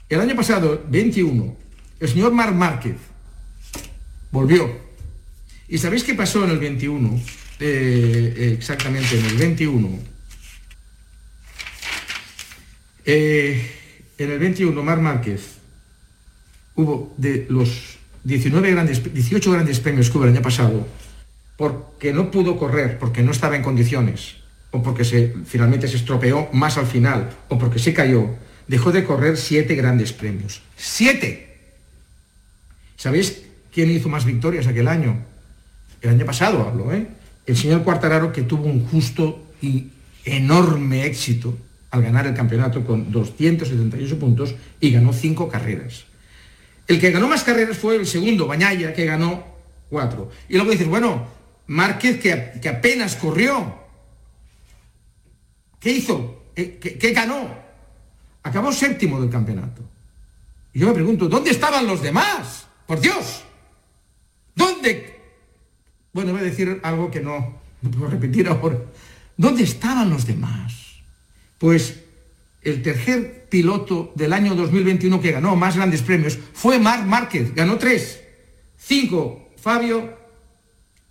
El 0.08 0.20
año 0.20 0.36
pasado, 0.36 0.84
21, 0.88 1.56
el 2.00 2.10
señor 2.10 2.32
Mar 2.32 2.53
Márquez 2.53 2.98
volvió. 4.32 4.70
¿Y 5.68 5.80
sabéis 5.80 6.03
qué 6.03 6.13
pasó 6.13 6.44
en 6.44 6.51
el 6.51 6.60
21? 6.60 7.20
Eh, 7.60 8.56
exactamente 8.58 9.18
en 9.18 9.25
el 9.25 9.38
21 9.38 10.12
eh, 13.06 13.72
en 14.18 14.32
el 14.32 14.40
21, 14.40 14.84
Mar 14.84 15.02
Márquez, 15.02 15.58
hubo 16.76 17.14
de 17.18 17.46
los 17.50 17.98
19 18.24 18.72
grandes, 18.72 19.14
18 19.14 19.52
grandes 19.52 19.80
premios 19.80 20.10
que 20.10 20.18
hubo 20.18 20.26
el 20.26 20.32
año 20.32 20.42
pasado, 20.42 20.88
porque 21.58 22.14
no 22.14 22.32
pudo 22.32 22.58
correr, 22.58 22.98
porque 22.98 23.22
no 23.22 23.32
estaba 23.32 23.56
en 23.56 23.64
condiciones, 23.64 24.38
o 24.72 24.82
porque 24.82 25.04
se, 25.04 25.34
finalmente 25.46 25.88
se 25.88 25.98
estropeó 25.98 26.50
más 26.54 26.78
al 26.78 26.86
final, 26.86 27.30
o 27.50 27.58
porque 27.58 27.80
se 27.80 27.94
cayó, 27.94 28.30
dejó 28.68 28.92
de 28.92 29.04
correr 29.04 29.38
siete 29.38 29.76
grandes 29.76 30.14
premios. 30.14 30.62
¡Siete! 30.78 31.58
¿Sabéis 32.96 33.44
quién 33.74 33.92
hizo 33.92 34.08
más 34.08 34.26
victorias 34.26 34.68
aquel 34.68 34.88
año? 34.88 35.26
El 36.02 36.12
año 36.12 36.26
pasado 36.26 36.68
hablo, 36.68 36.94
¿eh? 36.94 37.08
El 37.46 37.58
señor 37.58 37.84
Cuartararo 37.84 38.32
que 38.32 38.44
tuvo 38.44 38.66
un 38.66 38.86
justo 38.88 39.52
y 39.62 39.90
enorme 40.24 41.06
éxito 41.06 41.58
al 41.94 42.02
ganar 42.02 42.26
el 42.26 42.34
campeonato 42.34 42.84
con 42.84 43.12
278 43.12 44.18
puntos 44.18 44.56
y 44.80 44.90
ganó 44.90 45.14
cinco 45.14 45.48
carreras. 45.48 46.06
El 46.88 47.00
que 47.00 47.12
ganó 47.12 47.28
más 47.28 47.44
carreras 47.44 47.78
fue 47.78 47.98
el 47.98 48.08
segundo, 48.08 48.48
Bañaya, 48.48 48.96
que 48.96 49.06
ganó 49.06 49.44
cuatro. 49.92 50.32
Y 50.50 50.56
luego 50.56 50.72
dices, 50.72 50.88
bueno, 50.88 51.28
Márquez 51.68 52.20
que, 52.20 52.60
que 52.60 52.68
apenas 52.68 53.16
corrió. 53.16 53.76
¿Qué 55.80 55.92
hizo? 55.92 56.46
¿Qué, 56.56 56.80
¿Qué, 56.80 57.12
ganó? 57.12 57.48
Acabó 58.42 58.72
séptimo 58.74 59.22
del 59.22 59.30
campeonato. 59.30 59.84
Y 60.74 60.80
yo 60.80 60.88
me 60.88 60.94
pregunto, 60.94 61.30
¿dónde 61.30 61.52
estaban 61.52 61.86
los 61.86 62.02
demás? 62.02 62.66
Por 62.88 63.00
Dios. 63.00 63.44
¿Dónde? 64.56 65.22
Bueno, 66.12 66.32
voy 66.32 66.42
a 66.42 66.46
decir 66.46 66.80
algo 66.82 67.12
que 67.12 67.20
no, 67.20 67.60
no 67.84 67.92
puedo 67.92 68.10
repetir 68.10 68.48
ahora. 68.48 68.80
¿Dónde 69.38 69.62
estaban 69.62 70.10
los 70.10 70.26
demás? 70.26 70.83
Pues 71.63 71.93
el 72.62 72.82
tercer 72.82 73.46
piloto 73.48 74.12
del 74.15 74.34
año 74.34 74.53
2021 74.53 75.22
que 75.22 75.32
ganó 75.32 75.55
más 75.55 75.77
grandes 75.77 76.01
premios 76.01 76.38
fue 76.51 76.77
Marc 76.77 77.05
Márquez, 77.05 77.55
ganó 77.55 77.77
tres. 77.77 78.20
Cinco, 78.77 79.48
Fabio, 79.55 80.13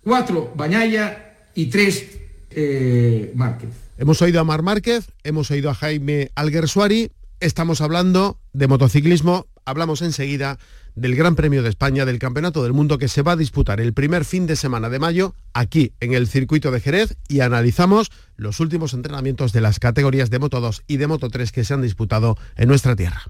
cuatro, 0.03 0.53
Bañaya 0.55 1.47
y 1.55 1.71
tres, 1.71 2.05
eh, 2.51 3.31
Márquez. 3.33 3.71
Hemos 3.97 4.21
oído 4.21 4.41
a 4.41 4.43
Mar 4.43 4.61
Márquez, 4.61 5.07
hemos 5.23 5.49
oído 5.49 5.71
a 5.71 5.73
Jaime 5.73 6.29
Alguersuari, 6.35 7.09
estamos 7.39 7.81
hablando 7.81 8.37
de 8.53 8.67
motociclismo, 8.67 9.47
hablamos 9.65 10.01
enseguida 10.01 10.57
del 10.95 11.15
Gran 11.15 11.35
Premio 11.35 11.63
de 11.63 11.69
España 11.69 12.05
del 12.05 12.19
Campeonato 12.19 12.63
del 12.63 12.73
Mundo 12.73 12.97
que 12.97 13.07
se 13.07 13.21
va 13.21 13.33
a 13.33 13.35
disputar 13.35 13.81
el 13.81 13.93
primer 13.93 14.25
fin 14.25 14.45
de 14.45 14.55
semana 14.55 14.89
de 14.89 14.99
mayo 14.99 15.33
aquí 15.53 15.93
en 15.99 16.13
el 16.13 16.27
circuito 16.27 16.71
de 16.71 16.79
Jerez 16.79 17.17
y 17.27 17.39
analizamos 17.39 18.11
los 18.35 18.59
últimos 18.59 18.93
entrenamientos 18.93 19.53
de 19.53 19.61
las 19.61 19.79
categorías 19.79 20.29
de 20.29 20.39
Moto 20.39 20.61
2 20.61 20.83
y 20.87 20.97
de 20.97 21.07
Moto 21.07 21.29
3 21.29 21.51
que 21.51 21.63
se 21.63 21.73
han 21.73 21.81
disputado 21.81 22.37
en 22.55 22.67
nuestra 22.67 22.95
tierra. 22.95 23.23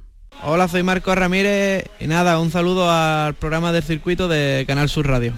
Hola, 0.44 0.68
soy 0.68 0.84
Marco 0.84 1.14
Ramírez 1.16 1.86
y 2.00 2.08
nada, 2.08 2.40
un 2.40 2.52
saludo 2.52 2.92
al 2.92 3.34
programa 3.36 3.72
del 3.72 3.84
circuito 3.84 4.28
de 4.28 4.66
Canal 4.68 4.90
Sur 4.90 5.08
Radio. 5.08 5.34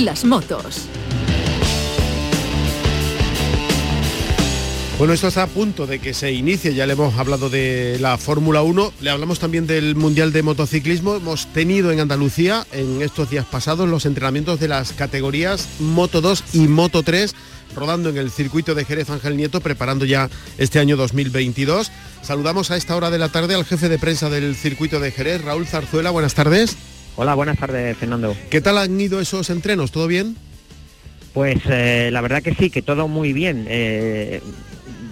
Las 0.00 0.24
motos. 0.24 0.88
Bueno, 4.98 5.12
esto 5.12 5.28
está 5.28 5.44
a 5.44 5.46
punto 5.46 5.86
de 5.86 6.00
que 6.00 6.12
se 6.12 6.32
inicie, 6.32 6.74
ya 6.74 6.84
le 6.84 6.94
hemos 6.94 7.16
hablado 7.16 7.48
de 7.48 7.98
la 8.00 8.18
Fórmula 8.18 8.62
1, 8.62 8.92
le 9.00 9.10
hablamos 9.10 9.38
también 9.38 9.66
del 9.68 9.94
Mundial 9.94 10.32
de 10.32 10.42
Motociclismo, 10.42 11.14
hemos 11.14 11.46
tenido 11.52 11.92
en 11.92 12.00
Andalucía 12.00 12.66
en 12.72 13.00
estos 13.00 13.30
días 13.30 13.46
pasados 13.46 13.88
los 13.88 14.06
entrenamientos 14.06 14.58
de 14.58 14.66
las 14.66 14.92
categorías 14.92 15.68
Moto 15.78 16.20
2 16.20 16.44
y 16.54 16.66
Moto 16.66 17.04
3, 17.04 17.36
rodando 17.76 18.08
en 18.08 18.16
el 18.16 18.32
circuito 18.32 18.74
de 18.74 18.84
Jerez 18.84 19.08
Ángel 19.10 19.36
Nieto, 19.36 19.60
preparando 19.60 20.04
ya 20.04 20.28
este 20.58 20.80
año 20.80 20.96
2022. 20.96 21.92
Saludamos 22.22 22.72
a 22.72 22.76
esta 22.76 22.96
hora 22.96 23.10
de 23.10 23.18
la 23.18 23.28
tarde 23.28 23.54
al 23.54 23.64
jefe 23.64 23.88
de 23.88 24.00
prensa 24.00 24.30
del 24.30 24.56
circuito 24.56 24.98
de 24.98 25.12
Jerez, 25.12 25.42
Raúl 25.42 25.66
Zarzuela, 25.66 26.10
buenas 26.10 26.34
tardes. 26.34 26.76
Hola, 27.20 27.34
buenas 27.34 27.58
tardes, 27.58 27.96
Fernando. 27.96 28.36
¿Qué 28.48 28.60
tal 28.60 28.78
han 28.78 29.00
ido 29.00 29.18
esos 29.18 29.50
entrenos? 29.50 29.90
¿Todo 29.90 30.06
bien? 30.06 30.36
Pues 31.34 31.58
eh, 31.68 32.10
la 32.12 32.20
verdad 32.20 32.44
que 32.44 32.54
sí, 32.54 32.70
que 32.70 32.80
todo 32.80 33.08
muy 33.08 33.32
bien. 33.32 33.66
Eh, 33.68 34.40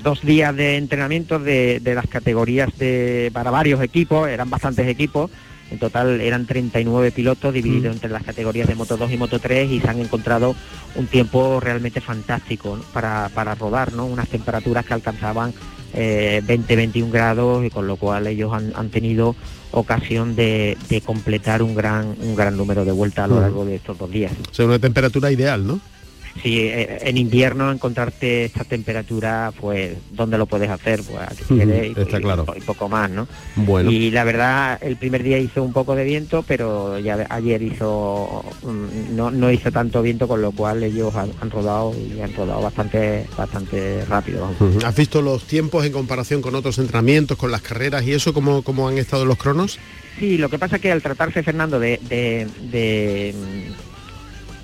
dos 0.05 0.23
días 0.23 0.55
de 0.55 0.77
entrenamiento 0.77 1.41
de, 1.41 1.81
las 1.83 2.07
categorías 2.07 2.71
de, 2.79 3.33
para 3.33 3.51
varios 3.51 3.83
equipos, 3.83 4.29
eran 4.29 4.49
bastantes 4.49 4.87
equipos, 4.87 5.33
En 5.73 5.81
total 5.81 6.21
eran 6.21 6.47
39 6.47 7.11
pilotos 7.11 7.53
divididos 7.53 7.97
entre 7.97 8.11
las 8.11 8.23
categorías 8.23 8.69
de 8.69 8.77
Moto 8.77 8.97
2 8.97 9.11
y 9.11 9.17
Moto 9.17 9.41
3 9.41 9.69
y 9.69 9.81
se 9.81 9.89
han 9.89 9.99
encontrado 9.99 10.55
un 10.95 11.09
tiempo 11.09 11.59
realmente 11.59 12.01
fantástico 12.01 12.77
¿no? 12.77 12.85
para, 12.93 13.31
para 13.35 13.57
rodar, 13.57 13.93
¿no? 13.95 14.07
unas 14.07 14.29
temperaturas 14.29 14.87
que 14.87 14.95
alcanzaban 14.95 15.53
20-21 15.95 17.11
grados 17.11 17.65
y 17.65 17.71
con 17.71 17.87
lo 17.87 17.97
cual 17.97 18.27
ellos 18.27 18.53
han, 18.53 18.73
han 18.75 18.91
tenido 18.91 19.35
ocasión 19.71 20.37
de, 20.37 20.77
de, 20.89 21.01
completar 21.01 21.63
un 21.63 21.75
gran, 21.75 22.15
un 22.21 22.35
gran 22.35 22.57
número 22.57 22.85
de 22.85 22.93
vueltas 22.93 23.25
a 23.25 23.29
lo 23.29 23.41
largo 23.41 23.65
de 23.65 23.77
estos 23.77 23.99
dos 23.99 24.11
días. 24.11 24.33
O 24.51 24.55
sea, 24.55 24.65
una 24.65 24.79
temperatura 24.79 25.31
ideal, 25.31 25.67
¿no? 25.67 25.81
Sí, 26.43 26.61
eh, 26.61 26.99
en 27.03 27.17
invierno 27.17 27.73
encontrarte 27.73 28.45
esta 28.45 28.65
temperatura, 28.65 29.53
pues, 29.59 29.97
¿dónde 30.13 30.39
lo 30.39 30.47
puedes 30.47 30.71
hacer? 30.71 31.03
Pues 31.03 31.23
aquí 31.23 31.55
uh 31.55 31.57
-huh, 31.57 31.97
y, 31.97 32.01
está 32.01 32.21
claro. 32.21 32.45
y, 32.57 32.61
poco 32.61 32.89
más, 32.89 33.11
¿no? 33.11 33.27
Bueno. 33.57 33.91
Y 33.91 34.11
la 34.11 34.25
verdad, 34.25 34.79
el 34.83 34.97
primer 34.97 35.23
día 35.23 35.39
hizo 35.39 35.63
un 35.63 35.73
poco 35.73 35.95
de 35.95 36.05
viento, 36.05 36.45
pero 36.47 36.99
ya 36.99 37.27
ayer 37.31 37.63
hizo 37.63 38.45
no, 39.13 39.31
no 39.31 39.51
hizo 39.51 39.73
tanto 39.73 40.03
viento, 40.03 40.29
con 40.29 40.43
lo 40.43 40.53
cual 40.53 40.83
ellos 40.83 41.15
han, 41.15 41.31
han 41.41 41.51
rodado 41.51 41.95
y 41.95 42.21
han 42.21 42.35
rodado 42.35 42.61
bastante, 42.61 43.27
bastante 43.37 44.05
rápido. 44.05 44.51
Uh 44.61 44.65
-huh. 44.65 44.85
¿Has 44.85 44.97
visto 44.97 45.23
los 45.23 45.45
tiempos 45.45 45.85
en 45.85 45.93
comparación 45.93 46.43
con 46.43 46.55
otros 46.55 46.79
entrenamientos, 46.79 47.37
con 47.39 47.51
las 47.51 47.63
carreras 47.63 48.05
y 48.05 48.13
eso, 48.13 48.33
cómo, 48.33 48.63
cómo 48.63 48.89
han 48.89 48.99
estado 48.99 49.25
los 49.25 49.39
cronos? 49.39 49.79
Sí, 50.19 50.39
lo 50.39 50.49
que 50.49 50.59
pasa 50.59 50.77
es 50.77 50.83
que 50.83 50.91
al 50.93 51.03
tratarse, 51.03 51.43
Fernando, 51.43 51.79
de, 51.79 52.01
de, 52.09 52.47
de 52.71 53.35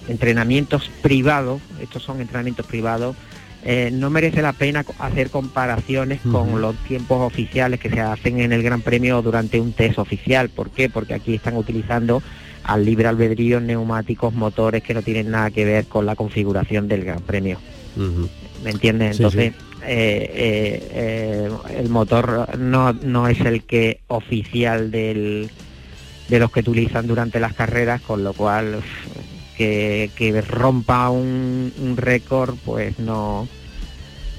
entrenamientos 0.09 0.91
privados, 1.03 1.61
estos 1.81 2.03
son 2.03 2.21
entrenamientos 2.21 2.67
privados, 2.67 3.17
eh, 3.65 3.91
no 3.93 4.11
merece 4.11 4.43
la 4.43 4.53
pena 4.53 4.85
hacer 4.99 5.31
comparaciones 5.31 6.21
uh 6.25 6.29
-huh. 6.29 6.33
con 6.33 6.61
los 6.61 6.75
tiempos 6.85 7.21
oficiales 7.21 7.79
que 7.79 7.91
se 7.91 8.01
hacen 8.01 8.41
en 8.41 8.53
el 8.53 8.63
Gran 8.63 8.81
Premio 8.81 9.23
durante 9.23 9.61
un 9.61 9.73
test 9.73 9.99
oficial. 9.99 10.49
¿Por 10.49 10.71
qué? 10.71 10.89
Porque 10.89 11.15
aquí 11.15 11.35
están 11.35 11.57
utilizando 11.57 12.23
al 12.65 12.85
libre 12.85 13.09
albedrío 13.09 13.61
neumáticos, 13.61 14.35
motores 14.35 14.83
que 14.83 14.95
no 14.95 15.03
tienen 15.03 15.31
nada 15.31 15.51
que 15.51 15.65
ver 15.65 15.87
con 15.87 16.07
la 16.07 16.17
configuración 16.17 16.89
del 16.89 17.05
Gran 17.05 17.21
Premio. 17.21 17.59
Uh 17.97 18.01
-huh. 18.01 18.29
¿Me 18.65 18.71
entiendes? 18.71 19.17
Entonces, 19.17 19.53
sí, 19.53 19.59
sí. 19.59 19.67
Eh, 19.85 20.31
eh, 20.35 20.89
eh, 20.93 21.51
el 21.77 21.89
motor 21.89 22.57
no, 22.57 22.93
no 22.93 23.27
es 23.27 23.41
el 23.41 23.65
que 23.65 24.01
oficial 24.07 24.93
del, 24.93 25.51
de 26.29 26.39
los 26.39 26.53
que 26.53 26.61
utilizan 26.61 27.09
durante 27.09 27.41
las 27.41 27.53
carreras, 27.55 28.01
con 28.01 28.23
lo 28.23 28.33
cual 28.33 28.81
que, 29.63 30.11
que 30.17 30.41
rompa 30.41 31.11
un, 31.11 31.73
un 31.79 31.97
récord, 31.97 32.57
pues 32.65 32.99
no 32.99 33.49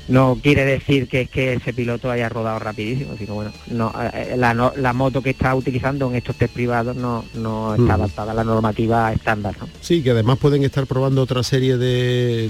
no 0.09 0.37
quiere 0.41 0.65
decir 0.65 1.07
que 1.07 1.21
es 1.21 1.29
que 1.29 1.53
ese 1.53 1.71
piloto 1.71 2.11
haya 2.11 2.27
rodado 2.27 2.59
rapidísimo, 2.59 3.15
sino 3.17 3.35
bueno, 3.35 3.53
no, 3.67 3.93
la, 4.35 4.53
no, 4.53 4.73
la 4.75 4.91
moto 4.91 5.21
que 5.21 5.29
está 5.29 5.55
utilizando 5.55 6.09
en 6.09 6.17
estos 6.17 6.35
test 6.35 6.53
privados 6.53 6.95
no, 6.95 7.23
no 7.35 7.73
está 7.75 7.93
adaptada 7.93 8.33
a 8.33 8.35
la 8.35 8.43
normativa 8.43 9.13
estándar. 9.13 9.55
¿no? 9.59 9.69
Sí, 9.79 10.03
que 10.03 10.11
además 10.11 10.39
pueden 10.39 10.63
estar 10.65 10.87
probando 10.87 11.21
otra 11.21 11.41
serie 11.41 11.77
de, 11.77 12.49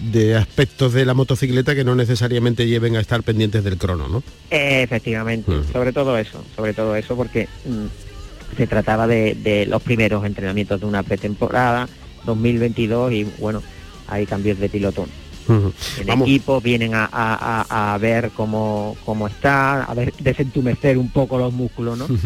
de, 0.00 0.34
aspectos 0.34 0.94
de 0.94 1.04
la 1.04 1.12
motocicleta 1.12 1.74
que 1.74 1.84
no 1.84 1.94
necesariamente 1.94 2.66
lleven 2.66 2.96
a 2.96 3.00
estar 3.00 3.22
pendientes 3.22 3.62
del 3.62 3.76
crono, 3.76 4.08
¿no? 4.08 4.22
Efectivamente, 4.48 5.50
uh 5.50 5.54
-huh. 5.60 5.72
sobre 5.72 5.92
todo 5.92 6.16
eso, 6.16 6.42
sobre 6.56 6.72
todo 6.72 6.96
eso, 6.96 7.16
porque 7.16 7.48
mmm, 7.66 8.56
se 8.56 8.66
trataba 8.66 9.06
de, 9.06 9.34
de 9.34 9.66
los 9.66 9.82
primeros 9.82 10.24
entrenamientos 10.24 10.80
de 10.80 10.86
una 10.86 11.02
pretemporada 11.02 11.86
2022 12.24 13.12
y 13.12 13.24
bueno, 13.38 13.62
hay 14.06 14.26
cambios 14.26 14.58
de 14.58 14.68
piloto. 14.68 15.06
Uh 15.46 15.52
-huh. 15.52 15.72
El 16.00 16.06
Vamos. 16.06 16.28
equipo 16.28 16.60
vienen 16.60 16.94
a, 16.94 17.08
a, 17.12 17.94
a, 17.94 17.98
ver 17.98 18.30
cómo, 18.34 18.96
cómo 19.04 19.26
está, 19.26 19.84
a 19.84 19.94
ver, 19.94 20.12
desentumecer 20.18 20.96
un 20.96 21.10
poco 21.10 21.38
los 21.38 21.52
músculos, 21.52 21.98
¿no? 21.98 22.06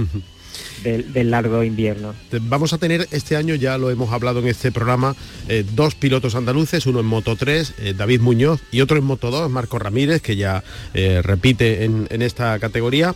Del, 0.82 1.12
del, 1.12 1.30
largo 1.30 1.64
invierno. 1.64 2.14
Vamos 2.42 2.72
a 2.72 2.78
tener 2.78 3.08
este 3.10 3.36
año, 3.36 3.56
ya 3.56 3.78
lo 3.78 3.90
hemos 3.90 4.12
hablado 4.12 4.38
en 4.40 4.46
este 4.46 4.70
programa, 4.70 5.14
eh, 5.48 5.64
dos 5.74 5.96
pilotos 5.96 6.36
andaluces, 6.36 6.86
uno 6.86 7.00
en 7.00 7.06
Moto 7.06 7.34
3, 7.34 7.74
eh, 7.78 7.94
David 7.96 8.20
Muñoz, 8.20 8.60
y 8.70 8.80
otro 8.80 8.96
en 8.96 9.04
Moto 9.04 9.30
2, 9.32 9.50
Marcos 9.50 9.82
Ramírez, 9.82 10.22
que 10.22 10.36
ya 10.36 10.62
eh, 10.94 11.20
repite 11.22 11.84
en, 11.84 12.06
en, 12.10 12.22
esta 12.22 12.56
categoría. 12.60 13.14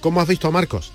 ¿Cómo 0.00 0.20
has 0.20 0.28
visto 0.28 0.46
a 0.46 0.52
Marcos? 0.52 0.92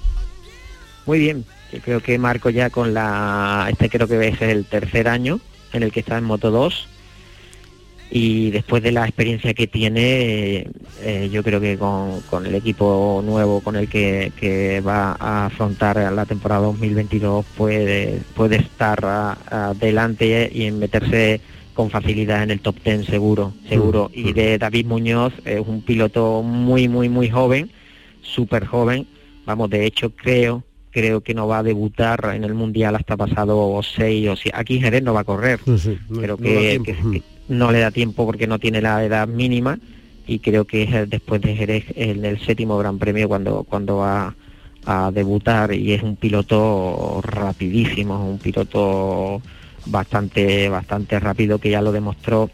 Muy 1.05 1.19
bien, 1.19 1.45
yo 1.71 1.79
creo 1.79 2.01
que 2.01 2.17
Marcos 2.17 2.53
ya 2.53 2.69
con 2.69 2.93
la... 2.93 3.67
Este 3.69 3.89
creo 3.89 4.07
que 4.07 4.27
es 4.27 4.41
el 4.41 4.65
tercer 4.65 5.07
año 5.07 5.39
en 5.73 5.83
el 5.83 5.91
que 5.91 5.99
está 5.99 6.17
en 6.17 6.23
Moto 6.23 6.51
2 6.51 6.87
y 8.11 8.49
después 8.49 8.81
de 8.81 8.91
la 8.91 9.05
experiencia 9.05 9.53
que 9.53 9.67
tiene, 9.67 10.67
eh, 11.01 11.29
yo 11.31 11.43
creo 11.43 11.61
que 11.61 11.77
con, 11.77 12.21
con, 12.21 12.45
el 12.45 12.55
equipo 12.55 13.21
nuevo 13.23 13.61
con 13.61 13.75
el 13.75 13.87
que, 13.87 14.31
que, 14.35 14.81
va 14.81 15.15
a 15.19 15.45
afrontar 15.45 16.11
la 16.11 16.25
temporada 16.25 16.61
2022 16.61 17.45
puede, 17.55 18.19
puede 18.35 18.55
estar 18.57 19.05
adelante 19.05 20.49
y 20.51 20.71
meterse 20.71 21.39
con 21.75 21.91
facilidad 21.91 22.41
en 22.41 22.51
el 22.51 22.61
top 22.61 22.77
10 22.83 23.05
seguro, 23.05 23.53
seguro. 23.67 24.09
Y 24.11 24.33
de 24.33 24.57
David 24.57 24.87
Muñoz 24.87 25.33
es 25.45 25.61
un 25.65 25.83
piloto 25.83 26.41
muy, 26.41 26.87
muy, 26.87 27.09
muy 27.09 27.29
joven, 27.29 27.71
súper 28.21 28.65
joven. 28.65 29.07
Vamos, 29.45 29.69
de 29.69 29.85
hecho 29.85 30.09
creo 30.09 30.63
creo 30.99 31.21
que 31.21 31.33
no 31.33 31.47
va 31.47 31.59
a 31.59 31.63
debutar 31.63 32.31
en 32.35 32.43
el 32.43 32.53
mundial 32.53 32.95
hasta 32.95 33.15
pasado 33.15 33.79
seis 33.83 34.27
o 34.27 34.35
siete. 34.35 34.57
Aquí 34.57 34.75
en 34.75 34.83
Jerez 34.83 35.01
no 35.01 35.13
va 35.13 35.21
a 35.21 35.23
correr, 35.23 35.59
sí, 35.63 35.77
sí, 35.77 35.97
no, 36.09 36.19
pero 36.19 36.37
que, 36.37 36.77
no 36.77 36.83
que, 36.83 36.93
que, 36.93 37.23
no 37.47 37.71
le 37.71 37.79
da 37.79 37.91
tiempo 37.91 38.25
porque 38.25 38.47
no 38.47 38.59
tiene 38.59 38.81
la 38.81 39.03
edad 39.03 39.27
mínima 39.27 39.79
y 40.27 40.39
creo 40.39 40.65
que 40.65 40.83
es 40.83 41.09
después 41.09 41.41
de 41.41 41.55
Jerez 41.55 41.85
en 41.95 42.25
el 42.25 42.39
séptimo 42.41 42.77
Gran 42.77 42.99
Premio 42.99 43.29
cuando 43.29 43.63
cuando 43.63 43.97
va 43.97 44.35
a 44.85 45.11
debutar 45.11 45.73
y 45.73 45.93
es 45.93 46.03
un 46.03 46.17
piloto 46.17 47.21
rapidísimo, 47.23 48.29
un 48.29 48.39
piloto 48.39 49.41
bastante 49.85 50.67
bastante 50.67 51.17
rápido 51.19 51.59
que 51.59 51.69
ya 51.69 51.81
lo 51.81 51.93
demostró 51.93 52.49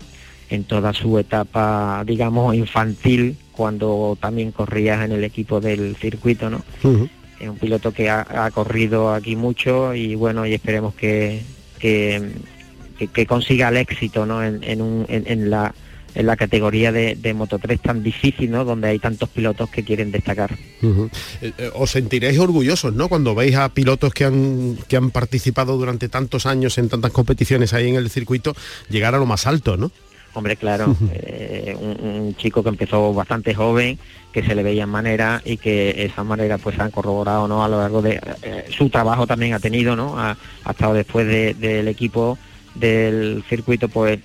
en 0.52 0.66
toda 0.66 0.94
su 0.94 1.18
etapa, 1.18 2.04
digamos, 2.06 2.54
infantil, 2.54 3.36
cuando 3.52 4.16
también 4.22 4.52
corría 4.52 5.04
en 5.04 5.14
el 5.14 5.24
equipo 5.24 5.60
del 5.60 5.96
circuito, 5.96 6.52
¿no? 6.52 6.58
Uh 6.84 6.90
-huh 6.90 7.10
es 7.40 7.50
un 7.50 7.58
piloto 7.58 7.92
que 7.92 8.10
ha, 8.10 8.50
corrido 8.54 9.14
aquí 9.14 9.36
mucho 9.36 9.94
y 9.94 10.16
bueno 10.16 10.46
y 10.46 10.54
esperemos 10.54 10.96
que, 10.96 11.42
que, 11.80 13.26
consiga 13.28 13.70
el 13.70 13.78
éxito 13.78 14.26
¿no? 14.26 14.44
en, 14.44 14.62
en, 14.64 15.50
la 15.50 15.74
en 16.16 16.26
la 16.26 16.38
categoría 16.38 16.92
de, 16.92 17.16
de, 17.16 17.34
Moto 17.34 17.60
3 17.60 17.82
tan 17.82 18.02
difícil, 18.02 18.50
¿no? 18.50 18.64
Donde 18.64 18.88
hay 18.88 19.00
tantos 19.00 19.30
pilotos 19.30 19.70
que 19.70 19.84
quieren 19.84 20.12
destacar. 20.12 20.56
-huh. 20.82 21.10
eh, 21.42 21.72
os 21.76 21.92
sentiréis 21.92 22.40
orgullosos, 22.40 22.94
¿no? 22.94 23.10
Cuando 23.10 23.36
veis 23.36 23.56
a 23.56 23.68
pilotos 23.70 24.14
que 24.14 24.24
han, 24.24 24.78
que 24.88 24.96
han 24.96 25.12
participado 25.12 25.78
durante 25.78 26.08
tantos 26.08 26.46
años 26.46 26.78
en 26.78 26.88
tantas 26.88 27.12
competiciones 27.12 27.74
ahí 27.74 27.90
en 27.90 27.96
el 27.96 28.10
circuito 28.10 28.56
llegar 28.90 29.14
a 29.14 29.18
lo 29.18 29.26
más 29.26 29.46
alto, 29.46 29.76
¿no? 29.76 29.92
Hombre, 30.36 30.58
claro, 30.58 30.96
eh, 31.14 31.76
un, 31.80 32.08
un, 32.08 32.36
chico 32.36 32.62
que 32.62 32.70
empezó 32.70 33.14
bastante 33.14 33.56
joven, 33.56 33.98
que 34.32 34.44
se 34.44 34.54
le 34.54 34.64
veía 34.64 34.84
en 34.84 34.90
manera 34.90 35.42
y 35.46 35.58
que 35.58 36.06
esa 36.06 36.24
manera 36.24 36.58
pues 36.58 36.78
han 36.78 36.92
corroborado 36.92 37.48
¿no? 37.48 37.64
a 37.64 37.70
lo 37.70 37.80
largo 37.80 38.02
de 38.02 38.20
eh, 38.44 38.66
su 38.70 38.90
trabajo 38.90 39.26
también 39.26 39.54
ha 39.54 39.60
tenido, 39.60 39.96
¿no? 39.96 40.20
Ha, 40.20 40.38
ha 40.66 40.72
estado 40.72 40.94
después 40.94 41.26
del 41.26 41.60
de, 41.60 41.90
equipo 41.90 42.38
del 42.76 43.44
circuito 43.48 43.88
pues 43.88 44.20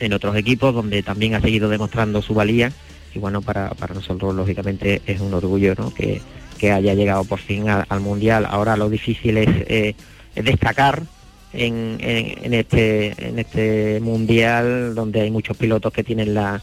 en 0.00 0.12
otros 0.12 0.36
equipos 0.36 0.74
donde 0.74 1.02
también 1.02 1.34
ha 1.34 1.40
seguido 1.40 1.70
demostrando 1.70 2.20
su 2.20 2.34
valía 2.34 2.70
y 3.14 3.18
bueno, 3.18 3.40
para, 3.40 3.70
para 3.70 3.94
nosotros 3.94 4.34
lógicamente 4.34 5.00
es 5.06 5.20
un 5.20 5.32
orgullo 5.32 5.74
¿no? 5.78 5.92
que, 5.94 6.20
que 6.58 6.70
haya 6.70 6.92
llegado 6.92 7.24
por 7.24 7.38
fin 7.38 7.68
al, 7.68 7.84
al 7.88 8.00
Mundial. 8.00 8.46
Ahora 8.48 8.76
lo 8.76 8.90
difícil 8.90 9.38
es, 9.38 9.48
eh, 9.48 9.94
es 10.34 10.44
destacar 10.44 11.02
en, 11.52 11.98
en, 12.00 12.44
en, 12.44 12.54
este, 12.54 13.14
en 13.18 13.38
este 13.38 14.00
Mundial 14.00 14.94
donde 14.94 15.20
hay 15.22 15.30
muchos 15.30 15.56
pilotos 15.56 15.92
que 15.92 16.04
tienen 16.04 16.34
la, 16.34 16.62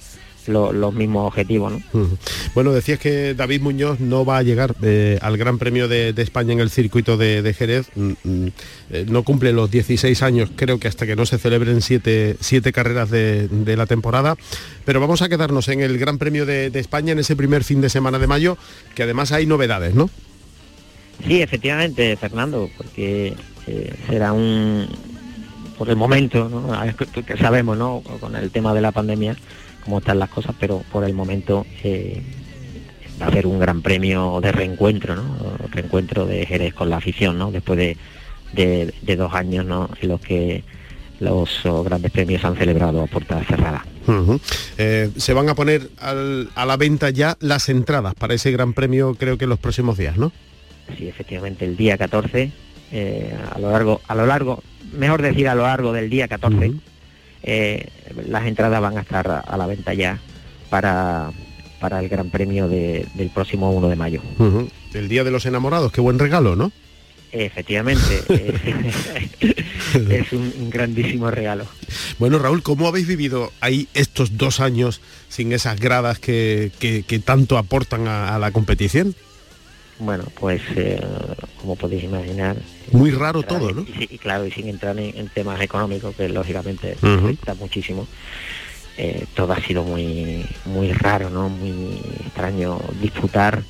lo, 0.50 0.74
los 0.74 0.94
mismos 0.94 1.28
objetivos. 1.28 1.72
¿no? 1.72 1.78
Uh 1.94 2.06
-huh. 2.06 2.18
Bueno, 2.54 2.72
decías 2.72 3.00
que 3.00 3.34
David 3.34 3.62
Muñoz 3.62 4.00
no 4.00 4.26
va 4.26 4.38
a 4.38 4.44
llegar 4.44 4.76
eh, 4.82 5.18
al 5.22 5.38
Gran 5.38 5.58
Premio 5.58 5.88
de, 5.88 6.14
de, 6.14 6.22
España 6.22 6.54
en 6.54 6.60
el 6.60 6.70
circuito 6.70 7.18
de, 7.18 7.42
de 7.42 7.54
Jerez, 7.54 7.88
mm, 7.96 8.12
mm, 8.24 8.48
eh, 8.92 9.06
no 9.08 9.24
cumple 9.24 9.54
los 9.54 9.72
16 9.72 10.22
años, 10.24 10.50
creo 10.56 10.80
que 10.80 10.88
hasta 10.88 11.06
que 11.06 11.16
no 11.16 11.26
se 11.26 11.38
celebren 11.38 11.82
siete, 11.82 12.36
siete 12.40 12.72
carreras 12.72 13.10
de, 13.10 13.48
de, 13.48 13.78
la 13.78 13.86
temporada, 13.86 14.36
pero 14.86 15.00
vamos 15.00 15.22
a 15.22 15.30
quedarnos 15.30 15.68
en 15.70 15.82
el 15.82 15.98
Gran 15.98 16.18
Premio 16.18 16.46
de, 16.46 16.72
España 16.80 17.12
en 17.12 17.20
ese 17.20 17.36
primer 17.36 17.64
fin 17.64 17.82
de 17.82 17.90
semana 17.90 18.20
de 18.20 18.28
mayo, 18.28 18.58
que 18.96 19.04
además 19.04 19.32
hay 19.32 19.46
novedades, 19.46 19.94
¿no? 19.96 20.10
Sí, 21.28 21.42
efectivamente, 21.42 22.16
Fernando, 22.16 22.70
porque 22.78 23.34
eh, 23.70 23.94
será 24.08 24.34
un, 24.34 24.88
por 25.78 25.90
el 25.90 25.96
momento, 25.96 26.50
¿no? 26.50 26.74
que 27.26 27.38
sabemos, 27.38 27.78
¿no? 27.78 28.02
Con 28.20 28.36
el 28.36 28.50
tema 28.50 28.74
de 28.74 28.82
la 28.82 28.92
pandemia, 28.92 29.36
cómo 29.84 30.00
están 30.00 30.18
las 30.18 30.30
cosas, 30.30 30.56
pero 30.60 30.84
por 30.92 31.04
el 31.04 31.14
momento 31.14 31.66
eh, 31.84 32.24
va 33.22 33.28
a 33.28 33.32
ser 33.32 33.46
un 33.46 33.60
gran 33.60 33.82
premio 33.82 34.40
de 34.42 34.52
reencuentro, 34.52 35.16
¿no? 35.16 35.24
Reencuentro 35.72 36.26
de 36.26 36.46
Jerez 36.48 36.74
con 36.74 36.90
la 36.90 36.98
afición, 36.98 37.38
¿no? 37.38 37.52
Después 37.52 37.78
de, 37.78 37.98
de, 38.54 38.92
de 39.04 39.16
dos 39.16 39.34
años, 39.36 39.66
¿no? 39.66 39.90
En 40.02 40.10
los 40.10 40.20
que 40.20 40.64
los 41.20 41.66
oh, 41.66 41.84
grandes 41.84 42.12
premios 42.12 42.44
han 42.44 42.56
celebrado 42.56 43.02
a. 43.02 43.04
Uh 43.04 44.12
-huh. 44.12 44.42
eh, 44.78 45.12
se 45.18 45.34
van 45.34 45.50
a 45.50 45.54
poner 45.54 45.90
al, 46.00 46.50
a 46.56 46.66
la 46.66 46.78
venta 46.78 47.12
ya 47.12 47.38
las 47.40 47.70
entradas 47.70 48.16
para 48.16 48.34
ese 48.34 48.52
gran 48.52 48.74
premio, 48.74 49.14
creo 49.14 49.38
que 49.38 49.44
en 49.44 49.50
los 49.50 49.60
próximos 49.60 49.98
días, 49.98 50.18
¿no? 50.18 50.32
sí, 50.98 51.08
efectivamente, 51.08 51.66
el 51.66 51.78
día 51.78 51.98
14, 51.98 52.52
eh, 52.92 53.36
a 53.54 53.60
lo 53.60 53.72
largo, 53.72 54.02
a 54.08 54.16
lo 54.16 54.26
largo, 54.26 54.64
mejor 54.94 55.22
decir 55.22 55.48
a 55.48 55.56
lo 55.56 55.64
largo 55.64 55.94
del 55.94 56.10
día 56.10 56.28
14, 56.28 56.74
eh, 57.44 57.88
las 58.28 58.46
entradas 58.46 58.82
van 58.82 58.98
a 58.98 59.02
estar 59.02 59.44
a, 59.46 59.58
la 59.58 59.68
venta 59.68 59.94
ya 59.94 60.20
para, 60.70 61.32
para 61.80 62.00
el 62.00 62.10
Gran 62.10 62.30
Premio 62.30 62.68
del 62.68 63.32
próximo 63.34 63.72
1 63.72 63.90
de 63.90 63.96
mayo. 63.96 64.22
El 64.94 65.08
Día 65.08 65.24
de 65.24 65.32
los 65.32 65.46
Enamorados, 65.46 65.92
qué 65.92 66.02
buen 66.02 66.20
regalo, 66.20 66.56
¿no? 66.56 66.72
Efectivamente, 67.32 68.24
es 70.10 70.34
un, 70.34 70.70
grandísimo 70.70 71.30
regalo. 71.30 71.66
Bueno, 72.18 72.40
Raúl, 72.40 72.64
¿cómo 72.64 72.88
habéis 72.88 73.08
vivido 73.08 73.52
ahí 73.62 73.88
estos 73.94 74.38
dos 74.38 74.60
años 74.60 75.02
sin 75.30 75.52
esas 75.52 75.80
gradas 75.80 76.20
que, 76.20 76.72
tanto 77.24 77.58
aportan 77.58 78.08
a, 78.08 78.38
la 78.40 78.52
competición? 78.52 79.16
Bueno, 80.00 80.24
pues 80.40 80.62
eh, 80.78 81.00
como 81.60 81.76
podéis 81.76 82.06
imaginar... 82.06 82.56
Muy 82.94 83.12
raro 83.12 83.44
todo, 83.44 83.72
¿no? 83.72 83.86
Y, 84.00 84.18
claro, 84.18 84.46
y 84.46 84.52
sin 84.52 84.70
entrar 84.70 84.98
en, 84.98 85.28
temas 85.28 85.60
económicos, 85.62 86.16
que 86.16 86.30
lógicamente 86.30 86.96
afecta 87.02 87.54
muchísimo. 87.56 88.08
Eh, 88.98 89.26
todo 89.34 89.52
ha 89.54 89.62
sido 89.62 89.84
muy, 89.84 90.46
muy 90.66 90.94
raro, 90.94 91.30
¿no? 91.30 91.50
Muy 91.50 92.00
extraño 92.26 92.80
disfrutar, 93.02 93.62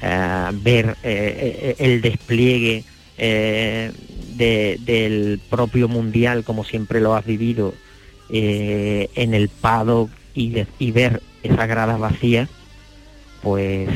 eh, 0.00 0.50
ver 0.54 0.96
el 1.02 2.00
despliegue 2.00 2.84
del 4.36 5.38
propio 5.50 5.88
mundial, 5.88 6.44
como 6.44 6.64
siempre 6.64 7.00
lo 7.00 7.14
has 7.14 7.26
vivido, 7.26 7.74
en 8.30 9.34
el 9.34 9.48
paddock 9.50 10.08
y, 10.34 10.64
y 10.78 10.90
ver 10.92 11.22
esa 11.42 11.66
grada 11.66 11.98
vacía, 11.98 12.48
pues 13.42 13.90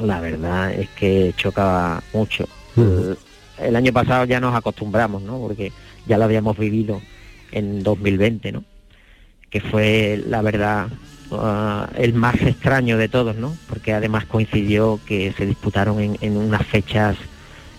la 0.00 0.20
verdad 0.20 0.72
es 0.72 0.88
que 0.90 1.32
chocaba 1.36 2.02
mucho. 2.12 2.48
El, 3.58 3.76
año 3.76 3.92
pasado 3.92 4.24
ya 4.24 4.40
nos 4.40 4.54
acostumbramos, 4.54 5.22
¿no? 5.22 5.38
Porque 5.38 5.72
ya 6.06 6.18
lo 6.18 6.24
habíamos 6.24 6.56
vivido 6.56 7.00
en 7.50 7.82
2020, 7.82 8.52
¿no? 8.52 8.64
Que 9.50 9.60
fue, 9.60 10.22
la 10.26 10.42
verdad, 10.42 10.88
uh, 11.30 11.86
el 11.96 12.14
más 12.14 12.36
extraño 12.42 12.96
de 12.98 13.08
todos, 13.08 13.36
¿no? 13.36 13.56
Porque 13.68 13.92
además 13.92 14.26
coincidió 14.26 15.00
que 15.06 15.32
se 15.36 15.46
disputaron 15.46 16.16
en, 16.20 16.36
unas 16.36 16.64
fechas 16.66 17.16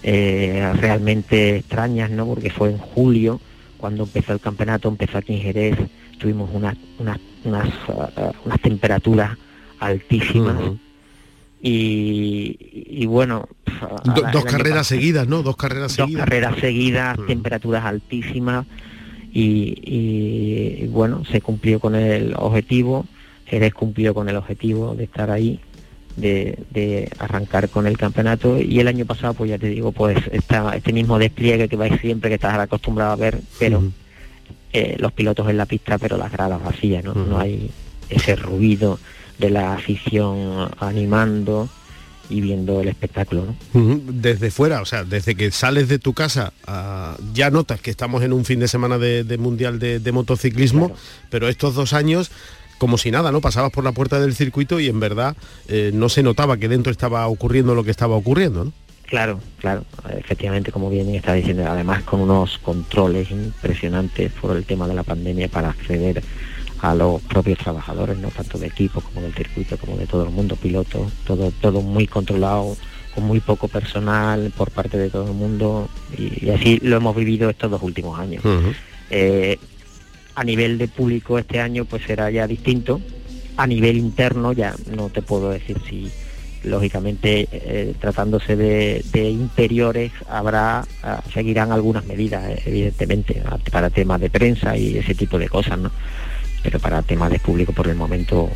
eh, 0.03 0.73
realmente 0.75 1.57
extrañas, 1.57 2.09
¿no? 2.09 2.25
Porque 2.25 2.49
fue 2.49 2.71
en 2.71 2.77
julio, 2.77 3.39
cuando 3.77 4.03
empezó 4.03 4.33
el 4.33 4.41
campeonato, 4.41 4.89
empezó 4.89 5.19
aquí 5.19 5.33
en 5.33 5.41
Jerez, 5.41 5.77
tuvimos 6.17 6.49
unas, 6.53 6.75
unas, 6.97 7.19
unas, 7.45 7.69
uh, 7.87 8.31
unas 8.45 8.59
temperaturas 8.61 9.37
altísimas 9.79 10.57
y, 11.61 13.05
bueno 13.05 13.47
dos 14.33 14.45
carreras 14.45 14.87
seguidas 14.87 15.27
no 15.27 15.43
dos 15.43 15.55
carreras 15.55 15.95
dos 15.95 16.11
carreras 16.11 16.55
seguidas 16.59 17.17
mm. 17.17 17.27
temperaturas 17.27 17.85
altísimas 17.85 18.65
y, 19.31 20.87
bueno 20.87 21.23
se 21.25 21.41
cumplió 21.41 21.79
con 21.79 21.95
el 21.95 22.33
objetivo 22.35 23.05
Jerez 23.45 23.73
cumplió 23.73 24.13
con 24.13 24.29
el 24.29 24.35
objetivo 24.35 24.95
de 24.95 25.03
estar 25.03 25.31
ahí 25.31 25.59
de, 26.15 27.09
arrancar 27.19 27.69
con 27.69 27.87
el 27.87 27.97
campeonato 27.97 28.59
y 28.59 28.79
el 28.79 28.87
año 28.87 29.05
pasado 29.05 29.33
pues 29.33 29.49
ya 29.49 29.57
te 29.57 29.67
digo 29.67 29.91
pues 29.91 30.17
está 30.31 30.75
este 30.75 30.93
mismo 30.93 31.17
despliegue 31.19 31.69
que 31.69 31.75
vais 31.75 31.99
siempre 32.01 32.29
que 32.29 32.35
estás 32.35 32.57
acostumbrado 32.57 33.11
a 33.11 33.15
ver 33.15 33.39
pero 33.57 33.83
eh, 34.73 34.97
los 34.99 35.11
pilotos 35.13 35.49
en 35.49 35.57
la 35.57 35.65
pista 35.65 35.97
pero 35.97 36.17
las 36.17 36.31
gradas 36.31 36.61
vacías 36.63 37.03
no, 37.03 37.13
no 37.13 37.39
hay 37.39 37.69
ese 38.09 38.35
ruido 38.35 38.99
de 39.39 39.49
la 39.49 39.73
afición 39.73 40.69
animando 40.79 41.69
y 42.29 42.41
viendo 42.41 42.79
el 42.81 42.89
espectáculo. 42.89 43.55
Desde 43.73 44.51
fuera, 44.51 44.81
o 44.81 44.85
sea, 44.85 45.03
desde 45.03 45.35
que 45.35 45.51
sales 45.51 45.87
de 45.87 45.97
tu 45.97 46.13
casa, 46.13 46.53
ah, 46.67 47.17
ya 47.33 47.49
notas 47.49 47.81
que 47.81 47.89
estamos 47.89 48.21
en 48.23 48.33
un 48.33 48.45
fin 48.45 48.59
de 48.59 48.67
semana 48.67 48.97
de, 48.99 49.37
mundial 49.37 49.79
de, 49.79 50.11
motociclismo, 50.11 50.91
pero 51.29 51.49
estos 51.49 51.75
dos 51.75 51.93
años 51.93 52.31
como 52.77 52.97
si 52.97 53.11
nada, 53.11 53.33
¿no? 53.33 53.41
Pasabas 53.41 53.71
por 53.71 53.83
la 53.83 53.91
puerta 53.91 54.21
del 54.21 54.33
circuito 54.33 54.79
y 54.79 54.87
en 54.87 55.01
verdad 55.01 55.35
eh, 55.67 55.91
no 55.93 56.07
se 56.07 56.23
notaba 56.23 56.55
que 56.55 56.69
dentro 56.69 56.93
estaba 56.93 57.27
ocurriendo 57.27 57.75
lo 57.75 57.83
que 57.83 57.91
estaba 57.91 58.15
ocurriendo, 58.15 58.63
¿no? 58.63 58.73
Claro, 59.05 59.39
claro, 59.57 59.83
efectivamente, 60.17 60.71
como 60.71 60.89
bien 60.89 61.13
está 61.15 61.33
diciendo, 61.33 61.65
además 61.67 62.03
con 62.03 62.21
unos 62.21 62.59
controles 62.59 63.31
impresionantes 63.31 64.31
por 64.33 64.55
el 64.55 64.65
tema 64.65 64.87
de 64.87 64.93
la 64.93 65.03
pandemia 65.03 65.49
para 65.49 65.71
acceder 65.71 66.21
a 66.81 66.95
los 66.95 67.21
propios 67.23 67.57
trabajadores, 67.57 68.17
no 68.17 68.29
tanto 68.29 68.57
de 68.57 68.67
equipo 68.67 69.01
como 69.01 69.21
del 69.21 69.33
circuito, 69.33 69.77
como 69.77 69.97
de 69.97 70.07
todo 70.07 70.23
el 70.23 70.29
mundo, 70.29 70.55
piloto, 70.55 71.09
todo, 71.25 71.51
todo 71.59 71.81
muy 71.81 72.07
controlado, 72.07 72.75
con 73.13 73.25
muy 73.25 73.39
poco 73.39 73.67
personal 73.67 74.51
por 74.55 74.71
parte 74.71 74.97
de 74.97 75.09
todo 75.09 75.27
el 75.27 75.33
mundo. 75.33 75.89
Y, 76.17 76.49
así 76.49 76.79
lo 76.81 76.97
hemos 76.97 77.15
vivido 77.15 77.49
estos 77.49 77.69
dos 77.71 77.81
últimos 77.83 78.17
años. 78.19 78.43
Eh, 79.09 79.57
a 80.35 80.43
nivel 80.43 80.77
de 80.77 80.87
público 80.87 81.37
este 81.37 81.59
año 81.59 81.85
pues 81.85 82.03
será 82.05 82.31
ya 82.31 82.47
distinto, 82.47 83.01
a 83.57 83.67
nivel 83.67 83.97
interno 83.97 84.53
ya 84.53 84.73
no 84.95 85.09
te 85.09 85.21
puedo 85.21 85.49
decir 85.49 85.77
si 85.89 86.09
lógicamente 86.63 87.47
eh, 87.51 87.93
tratándose 87.99 88.55
de, 88.55 89.29
interiores 89.29 90.11
habrá 90.29 90.85
ah, 91.03 91.21
seguirán 91.33 91.71
algunas 91.71 92.05
medidas 92.05 92.43
evidentemente 92.65 93.41
para 93.71 93.89
temas 93.89 94.19
de 94.19 94.29
prensa 94.29 94.77
y 94.77 94.97
ese 94.97 95.15
tipo 95.15 95.37
de 95.37 95.49
cosas 95.49 95.79
no 95.79 95.91
pero 96.63 96.79
para 96.79 97.01
temas 97.01 97.31
de 97.31 97.39
público 97.39 97.73
por 97.73 97.87
el 97.87 97.95
momento 97.95 98.49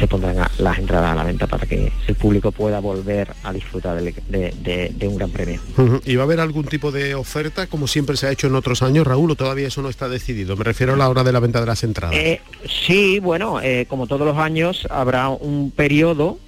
se 0.00 0.08
pondrán 0.08 0.36
las 0.58 0.78
entradas 0.78 1.12
a 1.12 1.14
la 1.14 1.24
venta 1.24 1.46
para 1.46 1.66
que 1.66 1.92
el 2.06 2.14
público 2.14 2.52
pueda 2.52 2.80
volver 2.80 3.28
a 3.42 3.52
disfrutar 3.52 4.00
de, 4.00 4.94
un 5.02 5.16
gran 5.16 5.30
premio. 5.30 5.60
¿Y 6.06 6.16
va 6.16 6.22
a 6.22 6.24
haber 6.24 6.40
algún 6.40 6.64
tipo 6.64 6.90
de 6.90 7.14
oferta, 7.14 7.66
como 7.66 7.86
siempre 7.86 8.16
se 8.16 8.26
ha 8.26 8.30
hecho 8.30 8.46
en 8.46 8.54
otros 8.54 8.82
años, 8.82 9.06
Raúl, 9.06 9.30
o 9.32 9.34
todavía 9.34 9.68
eso 9.68 9.82
no 9.82 9.90
está 9.90 10.08
decidido? 10.08 10.56
Me 10.56 10.64
refiero 10.64 10.94
a 10.94 10.96
la 10.96 11.06
hora 11.10 11.22
de 11.22 11.32
la 11.32 11.40
venta 11.40 11.60
de 11.60 11.66
las 11.66 11.84
entradas. 11.84 12.16
Eh, 12.16 12.40
sí, 12.66 13.20
bueno, 13.20 13.60
eh, 13.60 13.84
como 13.90 14.06
todos 14.06 14.26
los 14.26 14.38
años, 14.38 14.88
habrá 14.90 15.28
un 15.28 15.70
periodo 15.70 16.38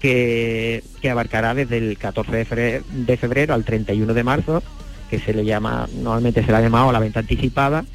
que, 0.00 0.84
abarcará 1.10 1.54
desde 1.54 1.78
el 1.78 1.96
14 1.96 2.30
de 2.30 2.44
febrero, 2.44 2.84
de 2.90 3.16
febrero 3.16 3.54
al 3.54 3.64
31 3.64 4.12
de 4.12 4.22
marzo, 4.22 4.62
que 5.08 5.18
se 5.18 5.32
le 5.32 5.46
llama, 5.46 5.88
normalmente 5.94 6.44
se 6.44 6.50
le 6.50 6.58
ha 6.58 6.60
llamado 6.60 6.92
la 6.92 6.98
venta 6.98 7.20
anticipada, 7.20 7.86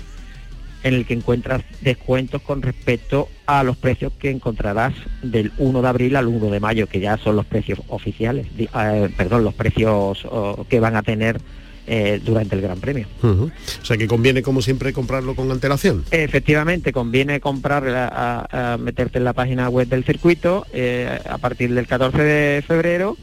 en 0.83 0.93
el 0.93 1.05
que 1.05 1.13
encuentras 1.13 1.63
descuentos 1.81 2.41
con 2.41 2.61
respecto 2.61 3.29
a 3.45 3.63
los 3.63 3.77
precios 3.77 4.13
que 4.19 4.29
encontrarás 4.29 4.93
del 5.21 5.51
1 5.57 5.81
de 5.81 5.87
abril 5.87 6.15
al 6.15 6.27
1 6.27 6.49
de 6.49 6.59
mayo, 6.59 6.87
que 6.87 6.99
ya 6.99 7.17
son 7.17 7.35
los 7.35 7.45
precios 7.45 7.79
oficiales, 7.87 8.47
eh, 8.57 9.09
perdón, 9.17 9.43
los 9.43 9.53
precios 9.53 10.25
que 10.69 10.79
van 10.79 10.95
a 10.95 11.03
tener 11.03 11.39
eh, 11.85 12.21
durante 12.23 12.55
el 12.55 12.61
Gran 12.61 12.79
Premio. 12.79 13.07
O 13.21 13.51
sea 13.85 13.97
que 13.97 14.07
conviene, 14.07 14.41
como 14.41 14.61
siempre, 14.61 14.93
comprarlo 14.93 15.35
con 15.35 15.51
antelación. 15.51 16.05
Efectivamente, 16.11 16.93
conviene 16.93 17.41
comprar, 17.41 17.83
a, 17.85 18.77
meterte 18.79 19.17
en 19.17 19.25
la 19.25 19.33
página 19.33 19.67
web 19.67 19.89
del 19.89 20.05
circuito 20.05 20.65
eh, 20.71 21.19
a 21.29 21.37
partir 21.39 21.73
del 21.73 21.85
14 21.85 22.21
de 22.23 22.61
febrero 22.61 23.17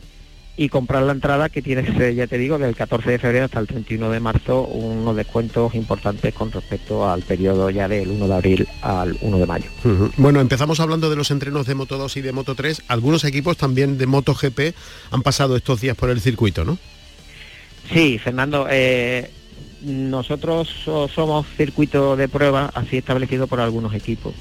y 0.61 0.69
comprar 0.69 1.05
la 1.05 1.13
entrada 1.13 1.49
que 1.49 1.63
tienes, 1.63 1.89
eh, 1.99 2.15
ya 2.15 2.27
te 2.27 2.37
digo, 2.37 2.59
del 2.59 2.77
14 2.77 3.13
de 3.13 3.19
febrero 3.19 3.47
hasta 3.47 3.61
el 3.61 3.67
31 3.67 4.11
de 4.11 4.21
marzo, 4.21 4.67
unos 4.67 5.17
descuentos 5.17 5.75
importantes 5.75 6.35
con 6.35 6.53
respecto 6.53 7.09
al 7.09 7.23
periodo 7.23 7.71
ya 7.71 7.89
del 7.89 8.11
1 8.11 8.29
de 8.29 8.35
abril 8.35 8.69
al 8.83 9.17
1 9.23 9.39
de 9.39 9.47
mayo. 9.47 9.65
Bueno, 10.19 10.39
empezamos 10.39 10.79
hablando 10.79 11.09
de 11.09 11.17
los 11.17 11.31
entrenos 11.31 11.67
de 11.67 11.75
Moto 11.75 11.97
2 11.97 12.15
y 12.19 12.21
de 12.21 12.33
Moto 12.33 12.55
3. 12.55 12.83
Algunos 12.89 13.25
equipos 13.25 13.57
también 13.57 13.97
de 13.97 14.05
Moto 14.05 14.35
GP 14.35 14.75
han 15.11 15.23
pasado 15.23 15.57
estos 15.57 15.81
días 15.81 15.97
por 15.97 16.11
el 16.11 16.21
circuito, 16.21 16.63
¿no? 16.63 16.77
Sí, 17.91 18.19
Fernando. 18.19 18.67
Eh, 18.69 19.31
nosotros 19.81 20.69
somos 20.85 21.47
circuito 21.57 22.17
de 22.17 22.29
prueba 22.29 22.71
así 22.75 22.99
establecido 22.99 23.47
por 23.47 23.61
algunos 23.61 23.95
equipos. 23.95 24.35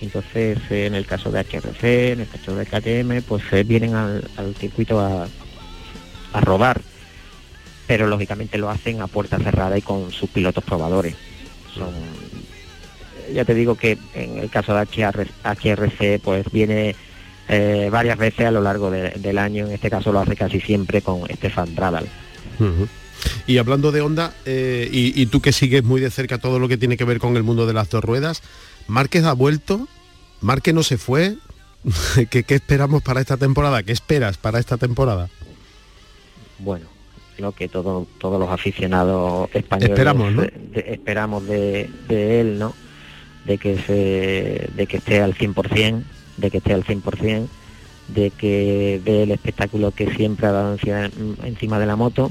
Entonces, 0.00 0.58
en 0.70 0.96
el 0.96 1.06
caso 1.06 1.30
de 1.30 1.38
HRC, 1.38 2.10
en 2.14 2.20
el 2.22 2.26
caso 2.26 2.56
de 2.56 2.66
KTM, 2.66 3.22
pues 3.22 3.44
eh, 3.52 3.62
vienen 3.62 3.94
al 3.94 4.56
circuito 4.58 4.98
a, 4.98 5.28
a 6.32 6.40
robar, 6.40 6.80
pero 7.86 8.06
lógicamente 8.06 8.58
lo 8.58 8.70
hacen 8.70 9.00
a 9.00 9.06
puerta 9.06 9.38
cerrada 9.38 9.76
y 9.76 9.82
con 9.82 10.10
sus 10.12 10.30
pilotos 10.30 10.64
probadores. 10.64 11.14
ya 13.32 13.44
te 13.44 13.54
digo 13.54 13.76
que 13.76 13.98
en 14.14 14.38
el 14.38 14.50
caso 14.50 14.74
de 14.74 14.82
HRC 14.82 16.20
pues 16.22 16.50
viene 16.52 16.94
eh, 17.48 17.88
varias 17.90 18.18
veces 18.18 18.46
a 18.46 18.50
lo 18.50 18.62
largo 18.62 18.90
del 18.90 19.38
año, 19.38 19.66
en 19.66 19.72
este 19.72 19.90
caso 19.90 20.12
lo 20.12 20.20
hace 20.20 20.36
casi 20.36 20.60
siempre 20.60 21.02
con 21.02 21.26
Stefan 21.28 21.74
Bradal. 21.74 22.08
Y 23.46 23.58
hablando 23.58 23.92
de 23.92 24.00
Honda, 24.00 24.34
eh, 24.44 24.88
y, 24.90 25.26
tú 25.26 25.40
que 25.40 25.52
sigues 25.52 25.84
muy 25.84 26.00
de 26.00 26.10
cerca 26.10 26.38
todo 26.38 26.58
lo 26.58 26.68
que 26.68 26.76
tiene 26.76 26.96
que 26.96 27.04
ver 27.04 27.18
con 27.18 27.36
el 27.36 27.42
mundo 27.42 27.66
de 27.66 27.72
las 27.72 27.90
dos 27.90 28.02
ruedas, 28.02 28.42
Márquez 28.86 29.24
ha 29.24 29.32
vuelto, 29.32 29.88
Márquez 30.40 30.74
no 30.74 30.82
se 30.82 30.98
fue, 30.98 31.36
¿Qué, 32.30 32.44
¿Qué, 32.44 32.54
esperamos 32.54 33.02
para 33.02 33.20
esta 33.20 33.36
temporada? 33.36 33.82
¿Qué 33.82 33.92
esperas 33.92 34.36
para 34.36 34.58
esta 34.58 34.76
temporada? 34.76 35.28
Bueno, 36.58 36.86
lo 37.38 37.52
que 37.52 37.68
todos 37.68 38.06
todos 38.18 38.38
los 38.38 38.50
aficionados 38.50 39.48
españoles 39.54 39.90
esperamos, 39.90 40.36
de, 40.36 40.84
esperamos 40.88 41.46
de, 41.46 42.40
él, 42.40 42.58
¿no? 42.58 42.74
De 43.44 43.58
que 43.58 43.78
se 43.78 44.68
de 44.74 44.86
que 44.86 44.98
esté 44.98 45.20
al 45.20 45.34
100%, 45.34 46.02
de 46.36 46.50
que 46.50 46.58
esté 46.58 46.74
al 46.74 46.84
100%, 46.84 47.46
de 48.08 48.30
que 48.30 49.00
ve 49.04 49.24
el 49.24 49.30
espectáculo 49.30 49.90
que 49.90 50.14
siempre 50.14 50.46
ha 50.46 50.52
dado 50.52 50.76
encima 51.44 51.78
de 51.78 51.86
la 51.86 51.96
moto, 51.96 52.30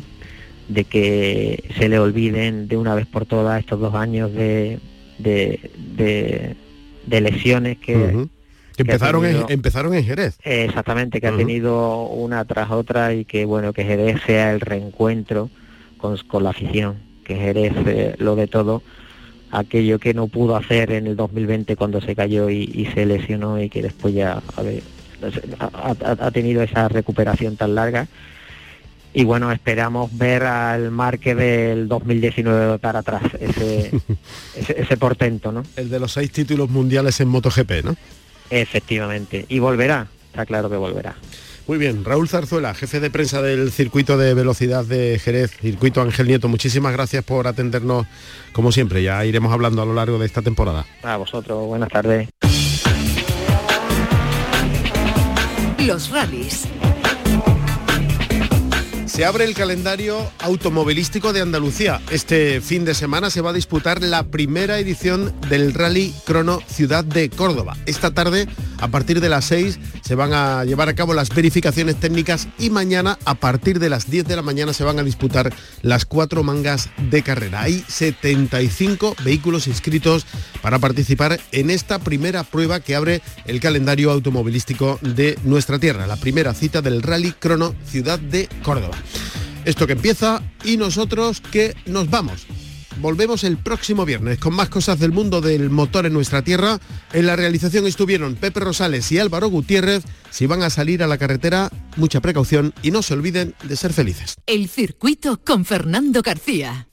de 0.68 0.86
que 0.86 1.70
se 1.78 1.90
le 1.90 2.00
olviden 2.00 2.68
de 2.68 2.78
una 2.78 2.96
vez 2.96 3.08
por 3.08 3.26
todas 3.26 3.60
estos 3.60 3.80
dos 3.80 3.96
años 3.96 4.32
de, 4.34 4.80
de, 5.20 6.56
lesiones 7.08 7.78
que, 7.80 8.28
empezaron, 8.82 9.26
en, 9.26 9.46
empezaron 9.50 9.94
en 9.94 10.04
Jerez. 10.04 10.38
Exactamente, 10.44 11.22
que 11.22 11.28
ha 11.28 11.36
tenido 11.36 12.04
una 12.04 12.46
tras 12.46 12.72
otra 12.72 13.13
y 13.13 13.26
que 13.26 13.46
bueno, 13.46 13.74
que 13.74 13.84
Jerez 13.84 14.22
sea 14.26 14.52
el 14.52 14.60
reencuentro 14.60 15.50
con, 15.98 16.17
con 16.28 16.44
la 16.44 16.52
afición, 16.52 16.98
que 17.24 17.36
Jerez 17.36 17.74
eh, 17.86 18.15
lo 18.17 18.36
de 18.36 18.48
todo 18.48 18.82
aquello 19.52 20.00
que 20.00 20.13
no 20.13 20.28
pudo 20.28 20.56
hacer 20.56 20.91
en 20.91 21.08
el 21.08 21.15
2020 21.15 21.76
cuando 21.76 22.02
se 22.02 22.15
cayó 22.15 22.50
y, 22.50 22.89
se 22.94 23.06
lesionó 23.06 23.62
y 23.62 23.70
que 23.70 23.82
después 23.82 24.13
ya 24.13 24.41
ha, 25.60 26.32
tenido 26.32 26.63
esa 26.63 26.88
recuperación 26.88 27.58
tan 27.58 27.76
larga. 27.76 28.08
Y 29.13 29.26
bueno, 29.26 29.52
esperamos 29.52 30.17
ver 30.17 30.44
al 30.44 30.89
Marque 30.89 31.36
del 31.36 31.89
2019 31.89 32.80
para 32.80 33.00
atrás, 33.00 33.24
ese, 33.41 33.91
ese, 34.56 34.98
portento, 34.98 35.52
¿no? 35.52 35.63
El 35.76 35.89
de 35.89 36.00
los 36.00 36.13
seis 36.13 36.32
títulos 36.32 36.70
mundiales 36.70 37.20
en 37.20 37.28
MotoGP, 37.28 37.84
¿no? 37.84 37.98
Efectivamente, 38.52 39.46
y 39.50 39.60
volverá, 39.60 40.08
está 40.28 40.46
claro 40.46 40.70
que 40.70 40.76
volverá. 40.76 41.16
Muy 41.68 41.78
bien, 41.78 42.04
Raúl 42.04 42.28
Zarzuela, 42.28 42.74
jefe 42.74 43.00
de 43.00 43.10
prensa 43.10 43.42
del 43.42 43.72
circuito 43.72 44.18
de 44.18 44.34
velocidad 44.34 44.84
de 44.84 45.20
Jerez, 45.20 45.52
circuito 45.62 46.02
Ángel 46.02 46.28
Nieto, 46.28 46.50
muchísimas 46.50 46.92
gracias 46.92 47.24
por 47.24 47.48
atendernos 47.48 48.08
como 48.52 48.72
siempre, 48.72 49.02
ya 49.04 49.24
iremos 49.26 49.54
hablando 49.54 49.82
a 49.82 49.86
lo 49.86 49.94
largo 49.94 50.20
de 50.20 50.26
esta 50.26 50.42
temporada. 50.42 50.86
A 51.04 51.18
vosotros, 51.18 51.66
buenas 51.68 51.90
tardes. 51.90 52.28
Los 55.80 56.12
rallies 56.12 56.68
se 59.22 59.26
abre 59.26 59.46
el 59.46 59.54
calendario 59.54 60.32
automovilístico 60.40 61.32
de 61.32 61.42
Andalucía. 61.42 62.02
Este 62.10 62.60
fin 62.60 62.86
de 62.86 62.96
semana 62.96 63.30
se 63.30 63.42
va 63.42 63.52
a 63.52 63.54
disputar 63.54 64.02
la 64.02 64.24
primera 64.24 64.80
edición 64.80 65.32
del 65.48 65.76
Rally 65.76 66.12
Crono 66.26 66.60
Ciudad 66.66 67.04
de 67.04 67.30
Córdoba. 67.30 67.78
Esta 67.86 68.16
tarde, 68.16 68.48
a 68.82 68.88
partir 68.89 69.22
de 69.22 69.30
las 69.30 69.46
6, 69.46 69.80
se 70.02 70.15
van 70.15 70.34
a 70.34 70.65
llevar 70.65 70.89
a 70.89 70.96
cabo 70.96 71.13
las 71.13 71.30
verificaciones 71.30 71.96
técnicas 71.98 72.48
y 72.60 72.70
mañana, 72.70 73.17
a 73.26 73.36
partir 73.36 73.80
de 73.80 73.89
las 73.89 74.10
10 74.10 74.26
de 74.26 74.36
la 74.36 74.41
mañana, 74.41 74.74
se 74.74 74.84
van 74.84 75.00
a 75.00 75.04
disputar 75.04 75.54
las 75.82 76.06
cuatro 76.06 76.44
mangas 76.44 76.89
de 77.10 77.22
carrera. 77.22 77.62
Hay 77.62 77.84
75 77.88 79.15
vehículos 79.24 79.67
inscritos 79.67 80.26
para 80.62 80.80
participar 80.80 81.39
en 81.52 81.70
esta 81.70 82.00
primera 82.00 82.44
prueba 82.44 82.80
que 82.80 82.96
abre 82.96 83.22
el 83.46 83.60
calendario 83.60 84.12
automovilístico 84.12 85.00
de 85.02 85.38
nuestra 85.44 85.80
tierra, 85.80 86.08
la 86.08 86.17
primera 86.17 86.54
cita 86.54 86.82
del 86.82 87.04
Rally 87.04 87.34
Crono 87.34 87.76
Ciudad 87.86 88.20
de 88.20 88.50
Córdoba. 88.63 88.98
Esto 89.63 89.86
que 89.86 89.94
empieza 89.94 90.41
y 90.63 90.78
nosotros 90.78 91.39
que 91.39 91.76
nos 91.86 92.10
vamos. 92.10 92.48
Volvemos 93.02 93.44
el 93.44 93.58
próximo 93.58 94.06
viernes 94.06 94.38
con 94.38 94.54
más 94.54 94.70
cosas 94.70 95.00
del 95.00 95.12
mundo 95.12 95.42
del 95.42 95.72
motor 95.72 96.06
en 96.06 96.14
nuestra 96.14 96.44
tierra. 96.44 96.80
En 97.14 97.26
la 97.26 97.36
realización 97.36 97.88
estuvieron 97.88 98.36
Pepe 98.36 98.60
Rosales 98.60 99.12
y 99.12 99.18
Álvaro 99.18 99.50
Gutiérrez. 99.50 100.04
Si 100.30 100.46
van 100.46 100.62
a 100.62 100.70
salir 100.70 101.02
a 101.02 101.08
la 101.08 101.18
carretera, 101.18 101.72
mucha 101.98 102.22
precaución 102.22 102.76
y 102.84 102.92
no 102.92 103.02
se 103.02 103.16
olviden 103.16 103.56
de 103.64 103.76
ser 103.76 103.92
felices. 103.92 104.36
El 104.46 104.70
circuito 104.70 105.42
con 105.44 105.66
Fernando 105.66 106.22
García. 106.22 106.91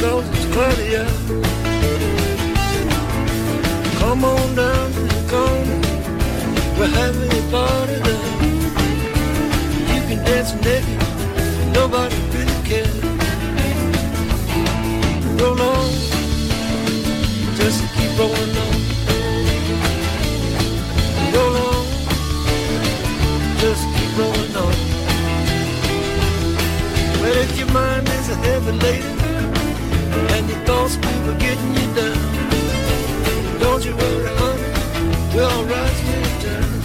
close 0.00 0.26
it's 0.32 0.46
Claudia. 0.54 1.04
Come 4.00 4.24
on 4.24 4.54
down 4.54 4.86
to 4.96 5.02
the 5.12 5.22
corner, 5.32 5.78
we're 6.78 6.94
having 7.00 7.30
a 7.40 7.42
party 7.52 7.96
there. 8.06 8.28
You 9.92 10.00
can 10.08 10.18
dance 10.24 10.52
naked, 10.64 11.00
nobody 11.78 12.16
really 12.32 12.58
cares. 12.70 13.00
Roll 15.38 15.60
on, 15.74 15.90
just 17.60 17.80
keep 17.94 18.12
rolling 18.20 18.56
on. 18.64 18.76
Roll 21.34 21.56
on, 21.68 21.84
just 23.62 23.84
keep 23.94 24.12
rolling 24.20 24.56
on. 24.64 24.76
Well, 27.20 27.36
if 27.44 27.58
your 27.58 27.70
mind 27.72 28.08
is 28.08 28.28
a 28.30 28.36
heavy 28.36 28.72
lady 28.72 29.19
and 30.12 30.48
the 30.48 30.56
thoughts 30.66 30.96
we 30.96 31.12
were 31.26 31.38
getting 31.38 31.72
you 31.74 31.86
down. 31.94 33.60
Don't 33.60 33.84
you 33.84 33.94
worry, 33.96 34.28
honey, 34.40 35.34
we'll 35.34 35.64
rise 35.64 36.00
to 36.42 36.48
the 36.48 36.79